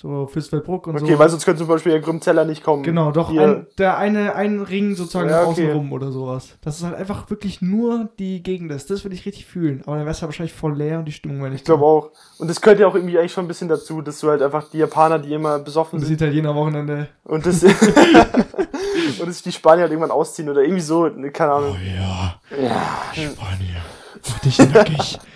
[0.00, 1.18] So Fürstfeldbruck und okay, so.
[1.18, 2.84] weil sonst könnte zum Beispiel der Grümzeller nicht kommen.
[2.84, 5.50] Genau, doch ein, der eine, ein Ring sozusagen Ja, okay.
[5.50, 6.56] außen rum oder sowas.
[6.60, 8.90] Das ist halt einfach wirklich nur die Gegend ist.
[8.90, 9.82] Das würde ich richtig fühlen.
[9.86, 11.84] Aber dann wäre es ja wahrscheinlich voll leer und die Stimmung wäre nicht Ich glaube
[11.84, 12.10] auch.
[12.38, 14.70] Und das gehört ja auch irgendwie eigentlich schon ein bisschen dazu, dass du halt einfach
[14.70, 17.08] die Japaner, die immer besoffen Und das sind, Italiener Wochenende.
[17.24, 17.62] und das
[19.20, 21.76] und dass die Spanier halt irgendwann ausziehen oder irgendwie so, ne, keine Ahnung.
[21.84, 22.82] ja, Ja.
[23.12, 23.82] Spanier.
[24.22, 25.18] Für dich nackig.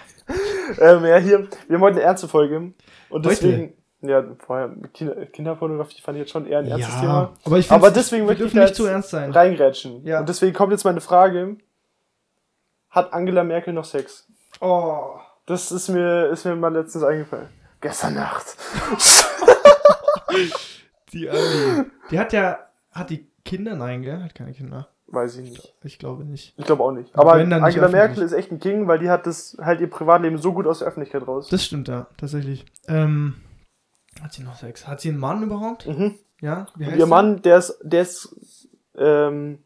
[0.79, 2.73] Ähm, ja, hier, wir haben heute eine ernste Folge.
[3.11, 3.75] Und Heute?
[4.03, 7.33] Ja, vorher, Kinder, Kinderpornografie fand ich jetzt schon eher ein ernstes ja, Thema.
[7.45, 9.31] aber ich Aber deswegen möchte ich nicht zu ernst sein.
[9.31, 10.05] reingrätschen.
[10.05, 10.21] Ja.
[10.21, 11.57] Und deswegen kommt jetzt meine Frage:
[12.91, 14.27] Hat Angela Merkel noch Sex?
[14.61, 15.15] Oh.
[15.47, 17.49] Das ist mir, ist mir mal letztens eingefallen.
[17.81, 18.57] Gestern Nacht.
[21.13, 21.87] Die Annie.
[22.11, 22.59] Die hat ja,
[22.91, 23.75] hat die Kinder?
[23.75, 24.23] Nein, gell?
[24.23, 24.89] Hat keine Kinder.
[25.09, 25.75] Weiß ich nicht.
[25.83, 26.55] Ich glaube nicht.
[26.57, 27.15] Ich glaube auch nicht.
[27.15, 30.39] Aber nicht Angela Merkel ist echt ein King, weil die hat das halt ihr Privatleben
[30.39, 31.49] so gut aus der Öffentlichkeit raus.
[31.49, 32.65] Das stimmt, ja, tatsächlich.
[32.89, 33.35] Ähm,
[34.23, 34.87] hat sie noch Sex?
[34.87, 35.87] Hat sie einen Mann überhaupt?
[35.87, 36.15] Mhm.
[36.41, 36.67] Ja?
[36.77, 37.07] Wie heißt ihr?
[37.07, 39.59] Mann, der ist, der ist, ähm,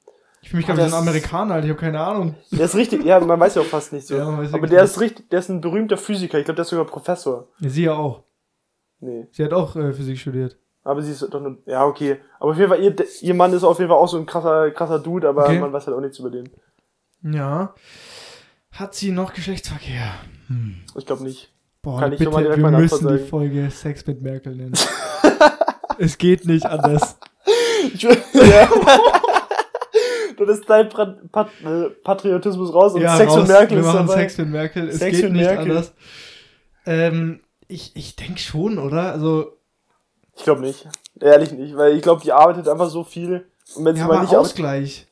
[0.43, 1.67] Ich fühle mich gerade wie so ein Amerikaner, Alter.
[1.67, 2.35] Ich habe keine Ahnung.
[2.51, 4.17] der ist richtig, ja, man weiß ja auch fast nicht so.
[4.17, 4.91] Ja, Aber der nicht.
[4.93, 6.39] ist richtig, der ist ein berühmter Physiker.
[6.39, 7.49] Ich glaube, der ist sogar Professor.
[7.61, 8.23] Ja, sie ja auch.
[9.01, 9.27] Nee.
[9.33, 10.59] Sie hat auch äh, Physik studiert.
[10.85, 12.19] Aber sie ist doch nur, ja, okay.
[12.39, 14.71] Aber auf jeden Fall, ihr, ihr Mann ist auf jeden Fall auch so ein krasser,
[14.71, 15.59] krasser Dude, aber Okay.
[15.59, 16.49] man weiß halt auch nichts über den.
[17.23, 17.75] Ja.
[18.71, 20.13] Hat sie noch Geschlechtsverkehr?
[20.49, 20.77] Hm.
[20.97, 21.53] Ich glaube nicht.
[21.87, 23.19] Boah, Kann ich bitte, mal direkt wir müssen die.
[23.21, 24.73] Folge Sex mit Merkel nennen.
[26.01, 27.17] es geht nicht anders.
[27.95, 28.11] Ja.
[30.37, 34.19] Dann ist dein äh, Patriotismus raus und Sex raus, und Merkel wir ist machen dabei.
[34.19, 34.89] Sex mit Merkel.
[34.89, 35.71] Es Sex geht mit nicht Merkel.
[35.71, 35.93] anders.
[36.87, 39.13] Ähm, ich ich denke schon, oder?
[39.13, 39.57] Also,
[40.37, 40.89] Ich glaube nicht.
[41.21, 43.47] Ehrlich nicht, weil ich glaube, die arbeitet einfach so viel.
[43.77, 44.51] Und wenn sie ja, mal aber nicht arbeitet.
[44.51, 45.07] Ausgleich.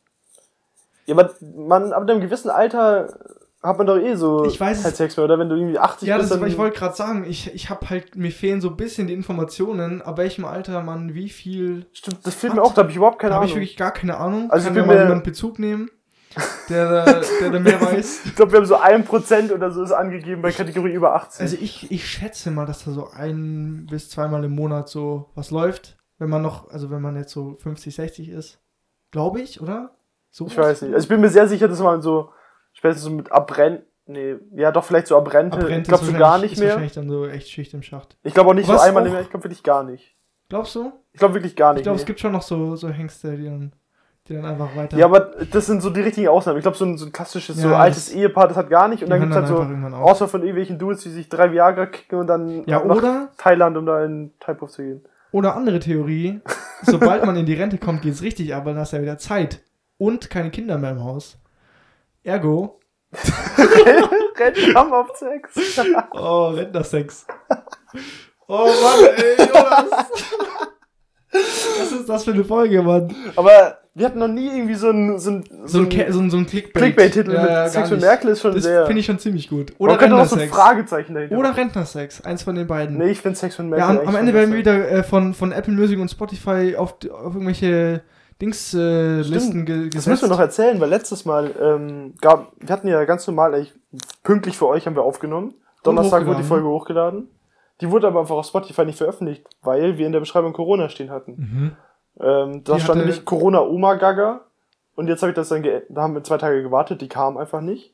[1.07, 3.17] Ja, aber man, ab einem gewissen Alter
[3.65, 5.39] hat man doch eh so Ich weiß kein Sex mehr, oder?
[5.39, 6.49] Wenn du irgendwie 80 Ja, das bist, ist, dann.
[6.51, 10.03] ich wollte gerade sagen, ich, ich habe halt, mir fehlen so ein bisschen die Informationen,
[10.03, 11.87] ab welchem Alter man wie viel.
[11.93, 13.57] Stimmt, das fehlt mir auch, da habe ich überhaupt keine Da habe Ahnung.
[13.57, 14.51] ich wirklich gar keine Ahnung.
[14.51, 15.91] Also Kann ich ja mal mir- jemand Bezug nehmen,
[16.69, 18.27] der, da- der da mehr weiß.
[18.27, 21.41] Ich glaube, wir haben so ein Prozent oder so ist angegeben bei Kategorie über 80.
[21.41, 25.51] Also ich, ich schätze mal, dass da so ein bis zweimal im Monat so was
[25.51, 28.61] läuft, wenn man noch, also wenn man jetzt so 50, 60 ist.
[29.11, 29.93] Glaube ich, oder?
[30.31, 30.93] So ich weiß nicht.
[30.95, 32.31] Also ich bin mir sehr sicher, dass man so,
[32.85, 36.19] spätestens so mit Abrent, nee, ja doch vielleicht so Abrente, Abrente ich glaube ist so
[36.19, 36.69] gar nicht ist mehr.
[36.69, 38.17] wahrscheinlich dann so echt Schicht im Schacht.
[38.23, 40.15] Ich glaube auch nicht Was so einmal mehr, ich glaube wirklich gar nicht.
[40.51, 40.93] Glaubst du?
[41.13, 41.81] Ich glaube wirklich gar nicht.
[41.81, 42.03] Ich glaube, nee.
[42.03, 43.73] es gibt schon noch so, so Hengste, die dann,
[44.29, 44.99] die dann einfach weiter.
[44.99, 45.21] Ja, aber
[45.51, 46.59] das sind so die richtigen Ausnahmen.
[46.59, 48.89] Ich glaube, so ein, so ein klassisches, so Ja, altes das- Ehepaar, das hat gar
[48.89, 49.03] nicht.
[49.03, 49.57] Und dann gibt es halt so.
[49.97, 53.79] Auswahl von irgendwelchen Dudes, die sich drei Viagra kicken und dann Ja, nach oder, Thailand,
[53.79, 55.05] um da in Thai-Puff zu gehen.
[55.33, 56.41] oder andere Theorie,
[56.83, 59.03] sobald man in die Rente kommt, geht es richtig ab, weil dann hast du ja
[59.03, 59.61] wieder Zeit.
[59.97, 61.39] Und keine Kinder mehr im Haus.
[62.25, 62.81] Ergo,
[64.75, 65.79] haben auf Sex.
[66.13, 67.27] oh, Rentnersex.
[68.49, 69.91] Oh Mann, ey, Jonas.
[71.31, 73.15] Was ist das für eine Folge, Mann?
[73.37, 76.37] Aber wir hatten noch nie irgendwie so ein, so ein, So ein, so ein, so
[76.39, 76.83] ein Clickbait.
[76.83, 78.01] Clickbait-Titel Ja, mit ja, Sex und.
[78.01, 78.87] Merkel ist schon Das sehr.
[78.87, 79.73] finde ich schon ziemlich gut.
[79.79, 80.51] Oder auch so Rentnersex.
[80.53, 81.37] Fragezeichen dahinter.
[81.37, 82.23] Oder Rentnersex.
[82.23, 82.97] Eins von den beiden.
[82.97, 83.85] Nee, ich finde Sex und ja, Merkel.
[83.85, 86.75] am, eigentlich am schon Ende werden wir wieder äh, von, von Apple Music und Spotify
[86.77, 88.03] auf, auf irgendwelche
[88.45, 90.07] Dings äh, Listen ge Das gesetzt.
[90.09, 93.75] müssen wir noch erzählen, weil letztes Mal ähm, gab, wir hatten ja ganz normal, eigentlich
[94.23, 95.55] pünktlich für euch haben wir aufgenommen.
[95.83, 96.45] Donnerstag wurde die.
[96.45, 97.29] Folge hochgeladen.
[97.81, 101.11] Die wurde aber einfach auf Spotify nicht veröffentlicht, weil wir in der Beschreibung Corona stehen
[101.11, 101.33] hatten.
[101.37, 101.73] Mhm.
[102.21, 104.43] Ähm, da Die stand nämlich Corona Oma Gaga.
[104.95, 107.61] Und jetzt habe ich das dann, da haben wir zwei Tage gewartet, die kam einfach
[107.61, 107.93] nicht.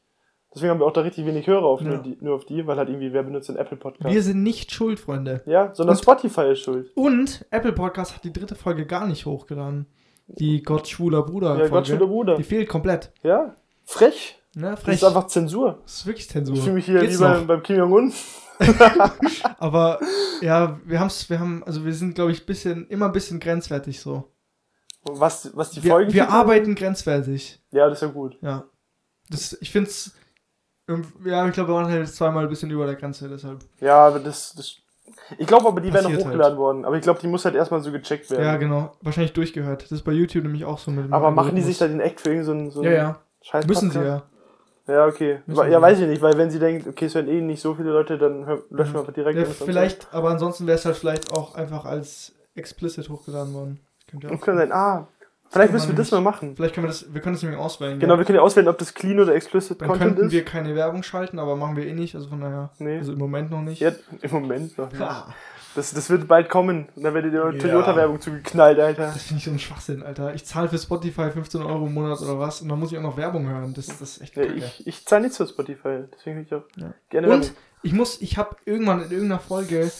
[0.54, 1.88] Deswegen haben wir auch da richtig wenig Hörer auf, Ja.
[1.88, 4.12] nur, die, nur auf die, weil halt irgendwie, wer benutzt den Apple Podcast?
[4.12, 5.42] Wir sind nicht schuld, Freunde.
[5.46, 6.90] ja, sondern Und- Spotify ist schuld.
[6.96, 9.86] Und Apple Podcast hat die dritte Folge gar nicht hochgeladen.
[10.38, 11.68] Die Gott schwuler Bruder Ja.
[11.68, 12.36] Gott, schwuler Bruder.
[12.36, 13.12] Die fehlt komplett.
[13.22, 14.38] Ja, frech.
[14.54, 14.96] Ne, Das frech.
[14.96, 15.78] ist einfach Zensur.
[15.82, 16.56] Das ist wirklich Zensur.
[16.56, 18.12] Ich fühle mich hier Geht's wie beim, beim Kim Jong-un.
[19.58, 20.00] Aber
[20.40, 24.00] ja, wir haben's, wir haben, also wir sind, glaube ich, bisschen, immer ein bisschen grenzwertig
[24.00, 24.32] so.
[25.02, 27.62] Was, was die Wir, Folgen wir arbeiten grenzwertig.
[27.70, 28.36] Ja, das ist ja gut.
[28.42, 28.64] Ja.
[29.30, 30.12] Das, ich finde es.
[31.24, 33.64] Ja, ich glaube, wir waren halt zweimal ein bisschen über der Grenze, deshalb.
[33.80, 34.52] Ja, aber das.
[34.54, 34.76] das
[35.38, 36.58] ich glaube aber, die werden noch Passiert hochgeladen halt.
[36.58, 36.84] worden.
[36.84, 38.44] Aber ich glaube, die muss halt erstmal so gecheckt werden.
[38.44, 38.92] Ja, genau.
[39.02, 39.82] Wahrscheinlich durchgehört.
[39.82, 42.20] Das ist bei YouTube nämlich auch so mit Aber machen die sich da den Act
[42.20, 43.18] für irgendeinen so Ja, ja.
[43.42, 44.22] scheiß Müssen sie ja.
[44.86, 45.38] Ja, okay.
[45.46, 47.74] Müssen ja, weiß ich nicht, weil wenn sie denkt, okay, es werden eh nicht so
[47.74, 49.38] viele Leute, dann löschen wir einfach direkt.
[49.38, 53.80] ja vielleicht, aber ansonsten wäre es halt vielleicht auch einfach als explicit hochgeladen worden.
[54.06, 54.72] Das könnte so- ja auch sein.
[54.72, 55.06] ah,
[55.50, 56.56] vielleicht müssen wir das mal machen.
[56.56, 57.98] Vielleicht können wir das, wir können das nämlich auswählen.
[58.00, 58.20] Genau, gell?
[58.20, 60.32] wir können ja auswählen, ob das clean oder explicit Dann Content könnten ist.
[60.32, 62.70] wir keine Werbung schalten, aber machen wir eh nicht, also von daher.
[62.78, 62.98] Nee.
[62.98, 63.80] Also im Moment noch nicht.
[63.80, 65.00] Ja, Im Moment noch nicht.
[65.00, 65.34] Ha,
[65.76, 66.88] Das, das wird bald kommen.
[66.96, 67.58] Und dann werdet ihr Ja.
[67.58, 69.06] Toyota-Werbung zugeknallt, Alter.
[69.12, 70.34] das finde ich so ein Schwachsinn, Alter.
[70.34, 73.02] Ich zahle für Spotify 15 Euro im Monat oder was und dann muss ich auch
[73.02, 73.72] noch Werbung hören.
[73.74, 76.64] Das, das ist echt Ja, ich ich zahle nichts für Spotify, deswegen will ich auch
[76.76, 76.92] Ja.
[77.08, 77.56] gerne Und Werbung.
[77.82, 79.90] ich muss, ich habe irgendwann in irgendeiner Folge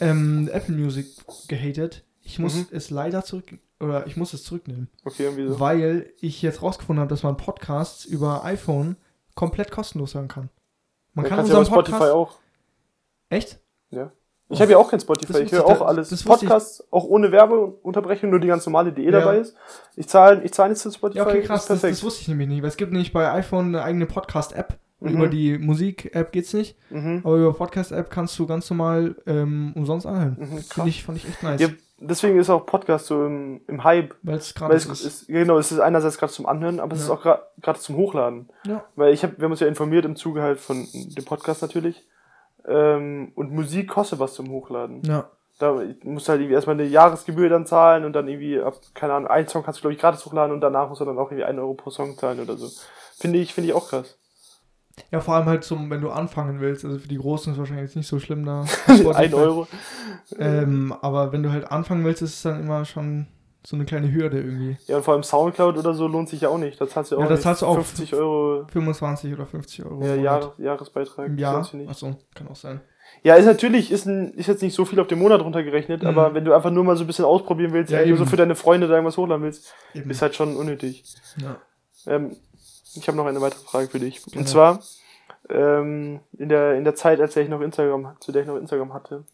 [0.00, 1.06] ähm, Apple Music
[1.48, 2.02] gehatet.
[2.22, 2.66] Ich muss Mhm.
[2.70, 3.44] es leider zurück,
[3.80, 5.58] oder ich muss es zurücknehmen, Okay, und wieso?
[5.60, 8.96] weil ich jetzt rausgefunden habe, dass man Podcasts über iPhone
[9.34, 10.50] komplett kostenlos hören kann.
[11.14, 12.12] Man kann kann ja unseren auf Spotify Podcast...
[12.14, 12.38] auch.
[13.30, 13.60] Echt?
[14.52, 16.08] Ich habe ja auch kein Spotify, Das ich höre auch alles.
[16.08, 19.20] das Podcasts, auch ohne Werbeunterbrechung, nur die ganz normale, die eh Ja.
[19.20, 19.54] dabei ist.
[19.94, 21.66] Ich zahle ich zahl nichts zu Spotify, Ja, okay, krass.
[21.66, 22.62] Das, das wusste ich nämlich nicht.
[22.62, 24.76] Weil es gibt nämlich bei iPhone eine eigene Podcast-App.
[24.98, 25.08] Mhm.
[25.08, 26.76] Über die Musik-App geht's nicht.
[26.90, 27.20] mhm.
[27.22, 30.36] Aber über Podcast-App kannst du ganz normal ähm, umsonst anhören.
[30.40, 30.58] Mhm.
[30.58, 31.60] Finde ich, fand ich echt nice.
[31.60, 31.68] Ja,
[32.00, 34.14] deswegen ist auch Podcast so im, im Hype.
[34.22, 35.04] Weil es es ist.
[35.04, 37.14] ist, genau, es ist einerseits gerade zum Anhören, aber es Ja.
[37.14, 38.48] ist auch gerade zum Hochladen.
[38.66, 38.84] Ja.
[38.96, 42.04] Weil ich hab, wir haben uns ja informiert im Zuge halt von dem Podcast natürlich.
[42.66, 45.02] Ähm, und Musik kostet was zum Hochladen.
[45.04, 45.30] Ja.
[45.58, 49.12] Da musst du halt irgendwie erstmal eine Jahresgebühr dann zahlen und dann irgendwie ab, keine
[49.12, 51.30] Ahnung, ein Song kannst du glaube ich gratis hochladen und danach musst du dann auch
[51.30, 52.68] irgendwie 1 Euro pro Song zahlen oder so.
[53.18, 54.16] Finde ich, finde ich auch krass.
[55.10, 56.84] Ja, vor allem halt zum, wenn du anfangen willst.
[56.84, 58.64] Also für die Großen ist es wahrscheinlich jetzt nicht so schlimm da.
[58.88, 59.66] 1 Euro.
[60.38, 63.26] Ähm, aber wenn du halt anfangen willst, ist es dann immer schon
[63.66, 64.76] so eine kleine Hürde irgendwie.
[64.86, 66.80] Ja, und vor allem Soundcloud oder so lohnt sich ja auch nicht.
[66.80, 69.84] Da zahlst du auch Ja, da nicht zahlst du auch 50 Euro 25 oder 50
[69.84, 70.02] Euro.
[70.04, 70.58] ja, im Jahr, Monat.
[70.58, 71.30] Jahresbeitrag.
[71.36, 71.90] Das nicht.
[71.90, 72.80] Achso, kann auch sein.
[73.22, 76.08] Ja, ist natürlich, ist, ein, ist jetzt nicht so viel auf den Monat runtergerechnet, Mhm.
[76.08, 78.22] aber wenn du einfach nur mal so ein bisschen ausprobieren willst, Ja, ja, nur so
[78.22, 78.30] eben.
[78.30, 80.08] für deine Freunde da irgendwas hochladen willst, Eben.
[80.08, 81.04] ist halt schon unnötig.
[81.36, 81.56] ja.
[82.06, 82.36] Ähm,
[82.94, 84.22] ich habe noch eine weitere Frage für dich.
[84.24, 84.38] Genau.
[84.38, 84.80] Und zwar,
[85.48, 88.92] ähm, in, der, in der Zeit, als ich noch Instagram, zu der ich noch Instagram
[88.92, 89.24] hatte,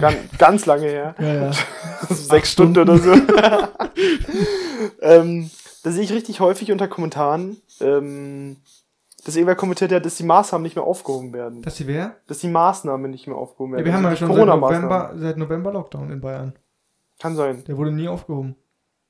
[0.00, 1.52] ganz, ganz lange her, ja, ja.
[2.08, 3.12] sechs Stunden oder so,
[5.00, 5.50] ähm,
[5.82, 8.56] da sehe ich richtig häufig unter Kommentaren, ähm,
[9.24, 11.62] dass irgendwer kommentiert hat, dass die Maßnahmen nicht mehr aufgehoben werden.
[11.62, 12.16] Dass sie wer?
[12.26, 13.86] Dass die Maßnahmen nicht mehr aufgehoben Ja, werden.
[13.86, 14.46] wir haben ja Also die schon seit.
[14.60, 16.52] November, seit November Lockdown in Bayern.
[17.18, 17.64] Kann sein.
[17.66, 18.56] Der wurde nie aufgehoben.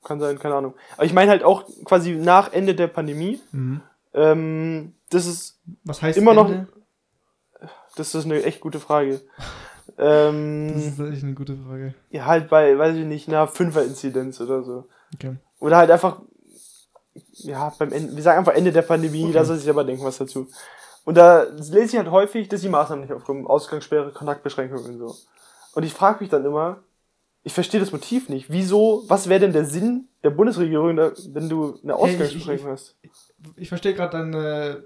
[0.03, 0.73] Kann sein, keine Ahnung.
[0.95, 3.39] Aber ich meine halt auch quasi nach Ende der Pandemie.
[3.51, 3.81] Mhm.
[4.13, 6.67] Ähm, das ist Was heißt Immer noch- Ende?
[7.95, 9.21] das ist eine echt gute Frage.
[9.95, 11.95] Das Ähm, ist echt eine gute Frage.
[12.09, 14.87] ja, halt bei, weiß ich nicht, einer Fünfer-Inzidenz oder so.
[15.15, 15.37] Okay.
[15.59, 16.21] Oder halt einfach,
[17.33, 19.33] ja, beim Ende, wir sagen einfach Ende der Pandemie, Okay.
[19.33, 20.47] da soll sich aber denken was dazu.
[21.05, 23.47] Und da lese ich halt häufig, dass die Maßnahmen nicht aufkommen.
[23.47, 25.15] Ausgangssperre, Kontaktbeschränkungen und so.
[25.73, 26.83] Und ich frage mich dann immer,
[27.43, 28.51] ich verstehe das Motiv nicht.
[28.51, 32.97] Wieso, was wäre denn der Sinn der Bundesregierung, wenn du eine Hey, ich- Ausgangsbeschränkung hast?
[33.55, 34.83] Ich verstehe gerade deine.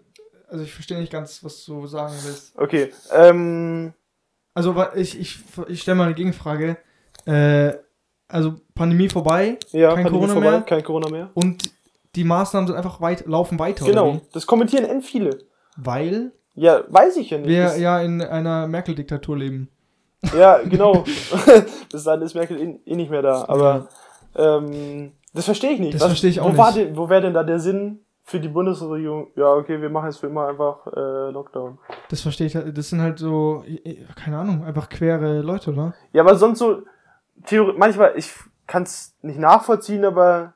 [0.50, 2.54] Also ich verstehe nicht ganz, was du sagen willst.
[2.58, 3.94] Okay, ähm,
[4.54, 6.78] Also ich, ich, ich stelle mal eine Gegenfrage.
[7.26, 7.74] Äh,
[8.28, 10.62] also Pandemie vorbei ja, Kein Pandemie Corona mehr?
[10.62, 11.30] kein Corona mehr.
[11.36, 11.70] und
[12.16, 13.86] die Maßnahmen sind einfach weit, laufen weiter.
[13.86, 15.38] Genau, das kommentieren end viele.
[15.78, 17.48] Weil Ja, weiß ich ja nicht.
[17.50, 19.70] wir ja in einer Merkel-Diktatur leben.
[20.38, 21.04] Ja, genau.
[21.92, 23.46] Bis dann ist Merkel eh, nicht mehr da.
[23.48, 23.88] Aber
[24.36, 25.96] ähm, das verstehe ich nicht.
[25.96, 26.90] Das verstehe ich auch wo War nicht.
[26.90, 29.28] denn, wo wäre denn da der Sinn für die Bundesregierung?
[29.36, 31.78] Ja, okay, wir machen jetzt für immer einfach äh, Lockdown.
[32.10, 32.56] Das verstehe ich.
[32.56, 33.64] halt- Das sind halt so,
[34.16, 35.94] keine Ahnung, einfach quere Leute, oder?
[36.14, 36.82] Ja, aber sonst so,
[37.46, 38.34] Theorie, manchmal, ich
[38.68, 40.54] kann es nicht nachvollziehen, aber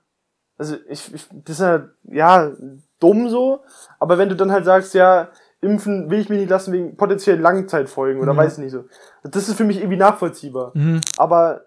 [0.58, 2.52] also ich, ich das ist halt, ja,
[3.00, 3.60] dumm so,
[4.00, 5.30] aber wenn du dann halt sagst, ja,
[5.62, 8.38] impfen will ich mich nicht lassen wegen potenziellen Langzeitfolgen oder Ja.
[8.38, 8.86] weiß nicht so.
[9.24, 10.72] Das ist für mich irgendwie nachvollziehbar.
[10.76, 11.02] Mhm.
[11.18, 11.62] Aber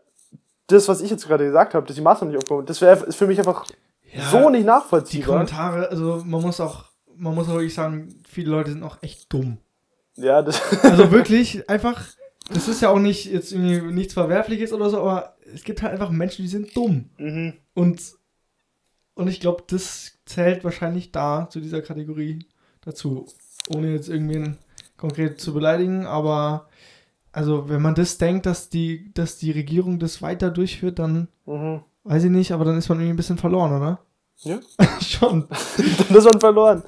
[0.68, 3.16] das, was ich jetzt gerade gesagt habe, dass die Maßnahmen nicht aufgehoben, das wäre ist
[3.16, 3.64] für mich einfach
[4.31, 5.29] so nicht Die nachvollziehbar.
[5.29, 9.33] Kommentare, also man muss auch, man muss auch wirklich sagen, viele Leute sind auch echt
[9.33, 9.59] dumm.
[10.16, 12.05] Ja, das, Also wirklich einfach,
[12.53, 15.92] das ist ja auch nicht jetzt irgendwie nichts Verwerfliches oder so, aber es gibt halt
[15.92, 17.11] einfach Menschen, die sind dumm.
[17.18, 17.55] mhm.
[17.75, 18.01] Und,
[19.14, 22.47] und ich glaube, das zählt wahrscheinlich da zu dieser Kategorie
[22.81, 23.27] dazu.
[23.68, 24.59] Ohne jetzt irgendwen
[24.97, 26.68] konkret zu beleidigen, aber
[27.33, 31.83] also wenn man das denkt, dass die, dass die Regierung das weiter durchführt, dann Mhm.
[32.09, 34.01] Weiß ich nicht, aber dann ist man irgendwie ein bisschen verloren, oder?
[34.38, 34.59] Ja.
[35.01, 35.49] Schon.
[36.09, 36.83] Dann ist man verloren.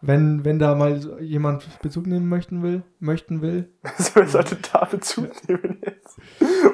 [0.00, 3.70] Wenn, wenn da mal jemand Bezug nehmen möchten will, möchten will.
[4.14, 6.18] Wer sollte da Bezug nehmen jetzt?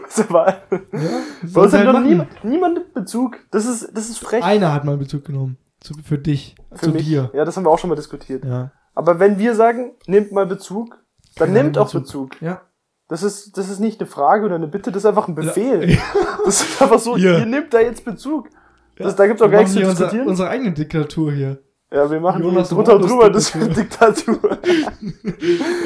[0.02, 1.20] Was aber, Ja,
[1.52, 3.38] bei uns halt niemand, niemand Bezug.
[3.52, 4.42] Das ist, das ist frech.
[4.42, 5.58] Einer hat mal Bezug genommen.
[5.80, 6.56] Zu, für dich.
[6.72, 7.06] für zu mich.
[7.06, 7.30] dir.
[7.32, 8.44] Ja, das haben wir auch schon mal diskutiert.
[8.44, 8.72] Ja.
[8.94, 10.98] Aber wenn wir sagen, nehmt mal Bezug,
[11.36, 12.30] dann Keiner nehmt nimmt auch Bezug.
[12.30, 12.42] Bezug.
[12.42, 12.62] Ja.
[13.10, 15.90] Das ist, das ist nicht eine Frage oder eine Bitte, das ist einfach ein Befehl.
[15.90, 15.98] Ja.
[16.46, 17.38] Das ist einfach so, Ja.
[17.38, 18.48] ihr nehmt da jetzt Bezug.
[18.96, 20.28] Das, da gibt's auch Wir gar nichts zu hier unser, diskutieren.
[20.28, 21.58] unsere eigene Diktatur hier.
[21.92, 24.38] ja, wir machen Jonas drunter und drüber, das ist Diktatur.
[24.62, 25.78] Diktatur.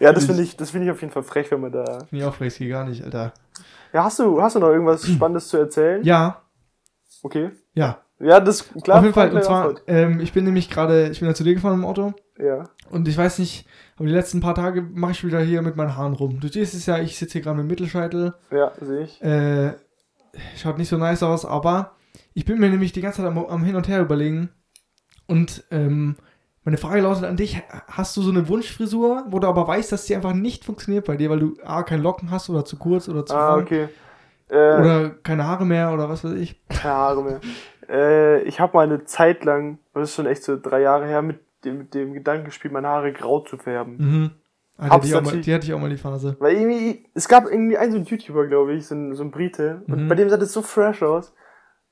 [0.00, 1.84] ja, das finde ich, das finde ich auf jeden Fall frech, wenn man da.
[2.08, 3.32] Finde ich auch frech, geht gar nicht, Alter.
[3.92, 6.02] Ja, hast du, hast du noch irgendwas Spannendes zu erzählen?
[6.04, 6.42] Ja,
[7.22, 7.50] Okay.
[7.74, 7.98] ja.
[8.20, 8.98] Ja, das klar.
[8.98, 9.30] Auf jeden Fall.
[9.30, 12.14] Und zwar, ähm, ich bin nämlich gerade, ich bin ja zu dir gefahren im Auto.
[12.38, 12.64] Ja.
[12.90, 15.96] Und ich weiß nicht, aber die letzten paar Tage mache ich wieder hier mit meinen
[15.96, 16.40] Haaren rum.
[16.40, 18.34] Du siehst es ja, ich sitze hier gerade mit dem Mittelscheitel.
[18.50, 19.22] Ja, sehe ich.
[19.22, 19.74] Äh,
[20.56, 21.92] schaut nicht so nice aus, aber
[22.34, 24.50] ich bin mir nämlich die ganze Zeit am, am Hin und Her überlegen.
[25.26, 26.16] Und ähm,
[26.64, 30.06] meine Frage lautet an dich: Hast du so eine Wunschfrisur, wo du aber weißt, dass
[30.06, 33.08] sie einfach nicht funktioniert bei dir, weil du A, keine Locken hast oder zu kurz
[33.08, 33.88] oder zu Ah, lang okay.
[34.50, 36.60] Äh, oder keine Haare mehr oder was weiß ich?
[36.68, 37.40] keine Haare mehr.
[37.88, 41.22] Äh, ich habe mal eine Zeit lang, das ist schon echt so drei Jahre her,
[41.22, 43.96] mit dem, mit dem Gedanken gespielt, meine Haare grau zu färben.
[43.98, 44.30] Mhm.
[44.76, 46.36] Ah, die, Hab's hatte ich auch mal, die hatte ich auch mal die Phase.
[46.38, 49.30] Weil irgendwie, es gab irgendwie einen so einen YouTuber, glaube ich, so ein, so ein
[49.32, 50.08] Brite, und Mhm.
[50.08, 51.32] bei dem sah das so fresh aus.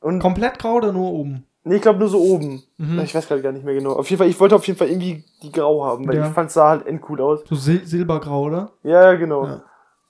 [0.00, 1.46] Und Komplett grau oder nur oben?
[1.64, 2.62] nee, ich glaube nur so oben.
[2.76, 3.00] Mhm.
[3.00, 3.94] Ich weiß gerade gar nicht mehr genau.
[3.94, 6.26] Auf jeden Fall, ich wollte auf jeden Fall irgendwie die grau haben, weil Ja.
[6.28, 7.42] ich fand es sah halt endcool aus.
[7.48, 8.70] So sil silbergrau, oder?
[8.84, 9.46] Ja, ja, genau.
[9.46, 9.62] Ja.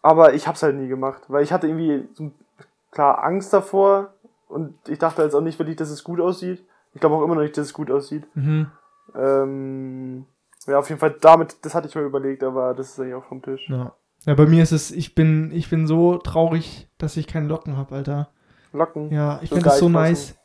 [0.03, 2.31] Aber ich hab's halt nie gemacht, weil ich hatte irgendwie so,
[2.90, 4.12] klar Angst davor
[4.48, 6.64] und ich dachte jetzt auch nicht wirklich, dass es gut aussieht.
[6.92, 8.26] Ich glaube auch immer noch nicht, dass es gut aussieht.
[8.35, 8.68] Mhm.
[9.14, 10.26] Ähm,
[10.66, 13.24] ja, auf jeden Fall damit, das hatte ich mir überlegt, aber das ist eigentlich auch
[13.24, 13.68] vom Tisch.
[13.68, 13.94] Ja.
[14.24, 17.76] Ja, bei mir ist es, ich bin, ich bin so traurig, dass ich keine Locken
[17.76, 18.30] habe, Alter.
[18.72, 19.12] Locken.
[19.12, 20.37] Ja, ich finde das so nice.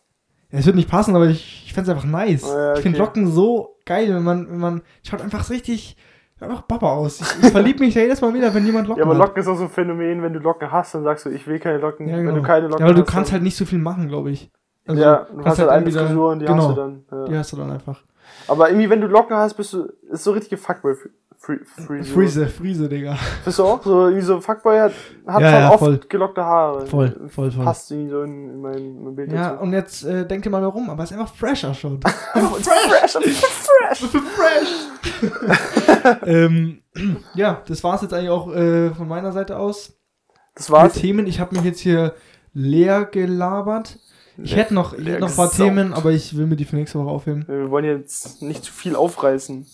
[0.51, 2.43] Ja, es wird nicht passen, aber ich, ich fände es einfach nice.
[2.43, 3.07] Ja, Ich finde okay.
[3.07, 5.97] Locken so geil, wenn man, wenn man, schaut einfach richtig,
[6.41, 7.21] einfach Papa aus.
[7.21, 9.27] Ich, ich verliebe mich ja jedes Mal wieder, wenn jemand Locken Ja, aber hat.
[9.27, 11.59] Locken ist auch so ein Phänomen, wenn du Locken hast, dann sagst du, ich will
[11.59, 12.07] keine Locken.
[12.07, 12.37] Ja, Wenn genau.
[12.37, 14.51] du keine Locken ja, aber du hast, kannst halt nicht so viel machen, glaube ich.
[14.87, 17.03] Also, ja, du kannst hast halt eine entweder- Frisur und die genau, hast du dann.
[17.11, 17.25] Ja.
[17.25, 18.03] Die hast du dann einfach.
[18.47, 20.95] Aber irgendwie, wenn du Locken hast, bist du, ist so richtig Fuckboy
[21.43, 23.17] Free, Free, Friese, Friese, Digga.
[23.43, 24.91] Bist du auch so, irgendwie so Fuckboy hat,
[25.25, 25.99] hat Ja, schon ja, oft voll.
[26.07, 26.85] gelockte Haare.
[26.85, 27.65] Voll, voll, voll.
[27.65, 29.63] Passt irgendwie so in, in mein, in mein Bild Ja, dazu.
[29.63, 31.99] und jetzt äh, denkt ihr mal warum, aber es ist einfach fresher schon.
[32.33, 33.17] fresh,
[33.97, 34.69] fresh.
[36.27, 36.83] ähm,
[37.33, 39.93] ja, das war es jetzt eigentlich auch äh, von meiner Seite aus.
[40.53, 40.93] Das Mit war's.
[40.93, 42.13] Themen, ich habe mich jetzt hier
[42.53, 43.97] leer gelabert.
[44.37, 45.69] Ich hätte noch, ich hätte noch ein paar gesaugt.
[45.69, 47.45] Themen, aber ich will mir die für nächste Woche aufheben.
[47.47, 49.65] Wir wollen jetzt nicht zu viel aufreißen.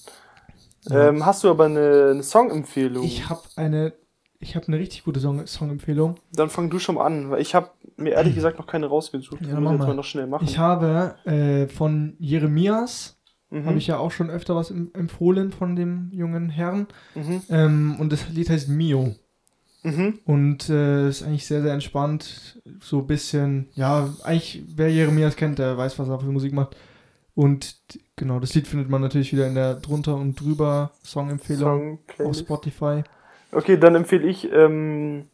[0.89, 1.09] Ja.
[1.09, 3.03] Ähm, hast du aber eine, eine Songempfehlung?
[3.03, 3.93] Ich habe eine,
[4.39, 6.15] ich habe eine richtig gute Song Songempfehlung.
[6.33, 9.41] Dann fang du schon mal an, weil ich habe mir ehrlich gesagt noch keine rausgesucht.
[9.45, 9.93] Ja, mach mal.
[9.93, 10.45] noch schnell machen.
[10.45, 13.19] Ich habe äh, von Jeremias,
[13.49, 13.65] mhm.
[13.65, 16.87] habe ich ja auch schon öfter was em- empfohlen von dem jungen Herrn.
[17.15, 17.41] Mhm.
[17.49, 19.15] Ähm, und das Lied heißt Mio.
[19.83, 20.19] Mhm.
[20.25, 22.61] Und äh, ist eigentlich sehr, sehr entspannt.
[22.81, 26.75] So ein bisschen, ja, eigentlich, wer Jeremias kennt, der weiß, was er für Musik macht.
[27.35, 27.77] Und
[28.17, 32.35] genau, das Lied findet man natürlich wieder in der drunter und drüber Songempfehlung Song auf.
[32.37, 33.03] Spotify.
[33.53, 35.29] Okay, dann empfehle ich ähm,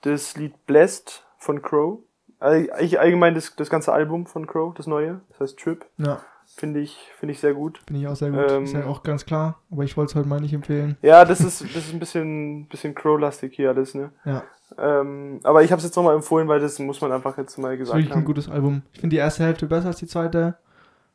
[0.00, 1.98] das Lied Blessed von Crow.
[2.40, 5.20] Eigentlich allgemein das, das ganze Album von Crow, das neue.
[5.30, 5.84] Das heißt Trip.
[5.98, 6.20] Ja,
[6.56, 7.80] Finde ich, finde ich sehr gut.
[7.86, 8.50] bin ich auch sehr gut.
[8.50, 9.60] Ähm, ist ja auch ganz klar.
[9.70, 10.96] Aber ich wollte es heute mal nicht empfehlen.
[11.02, 14.12] Ja, das ist, das ist ein bisschen, bisschen Crow-lastig hier alles, ne?
[14.24, 14.44] Ja,
[14.78, 17.72] Ähm, aber ich habe es jetzt nochmal empfohlen, weil das muss man einfach jetzt mal
[17.72, 18.24] ist gesagt wirklich ein haben.
[18.26, 18.82] gutes Album.
[18.92, 20.58] Ich finde die erste Hälfte besser als die zweite.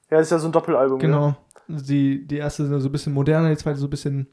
[0.09, 0.99] Ja, das ist ja so ein Doppelalbum.
[0.99, 1.35] Genau.
[1.67, 4.27] Also Die, die erste ist so ein bisschen moderner, die zweite so ein bisschen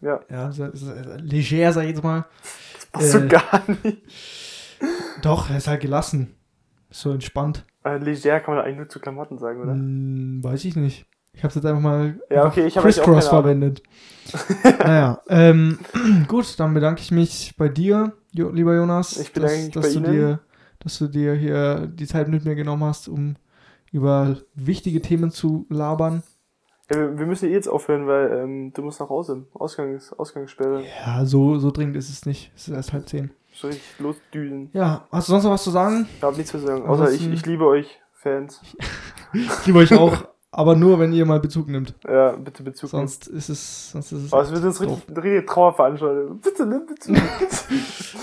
[0.00, 0.20] Ja.
[0.30, 2.26] ja, so, so, leger, sag ich jetzt mal.
[2.74, 3.28] Das passt so Äh.
[3.28, 4.02] gar nicht.
[5.22, 6.34] Doch, er ist halt gelassen.
[6.90, 7.64] Ist so entspannt.
[7.84, 9.72] Äh, leger kann man eigentlich nur zu Klamotten sagen, oder?
[9.72, 11.06] Hm, weiß ich nicht.
[11.32, 13.82] Ich hab's jetzt einfach mal Ja, okay, ich Crisscross keine verwendet.
[14.80, 15.78] naja, ähm,
[16.28, 19.16] gut, dann bedanke ich mich bei dir, lieber Jonas.
[19.16, 20.00] Ich bedanke dass, mich dass du.
[20.00, 20.40] Dir,
[20.80, 23.36] dass du dir hier die Zeit mit mir genommen hast, um
[23.92, 26.22] über wichtige Themen zu labern.
[26.90, 29.46] Ja, wir, wir müssen eh jetzt aufhören, weil ähm, du musst nach Hause.
[29.54, 30.82] Ausgangs, Ausgangssperre.
[31.04, 32.52] Ja, so, so dringend ist es nicht.
[32.54, 33.30] Es ist erst halb zehn.
[33.54, 34.70] Soll ich losdüsen?
[34.72, 36.08] Ja, hast du sonst noch was zu sagen?
[36.16, 36.84] Ich habe nichts zu sagen.
[36.86, 38.60] Außer ich, ich liebe euch, Fans.
[39.32, 41.94] Ich liebe euch auch, aber nur, wenn ihr mal Bezug nimmt.
[42.04, 42.90] Ja, bitte Bezug.
[42.90, 44.32] Sonst ist es, sonst ist es.
[44.32, 46.40] Aber es wird jetzt richtig, eine richtige Trauerveranstaltung.
[46.42, 47.16] Bitte nimm Bezug.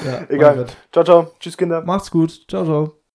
[0.05, 0.65] ja, egal.
[0.91, 1.31] Ciao, ciao.
[1.39, 1.81] Tschüss, Kinder.
[1.85, 2.43] Macht's gut.
[2.49, 3.06] Ciao, ciao.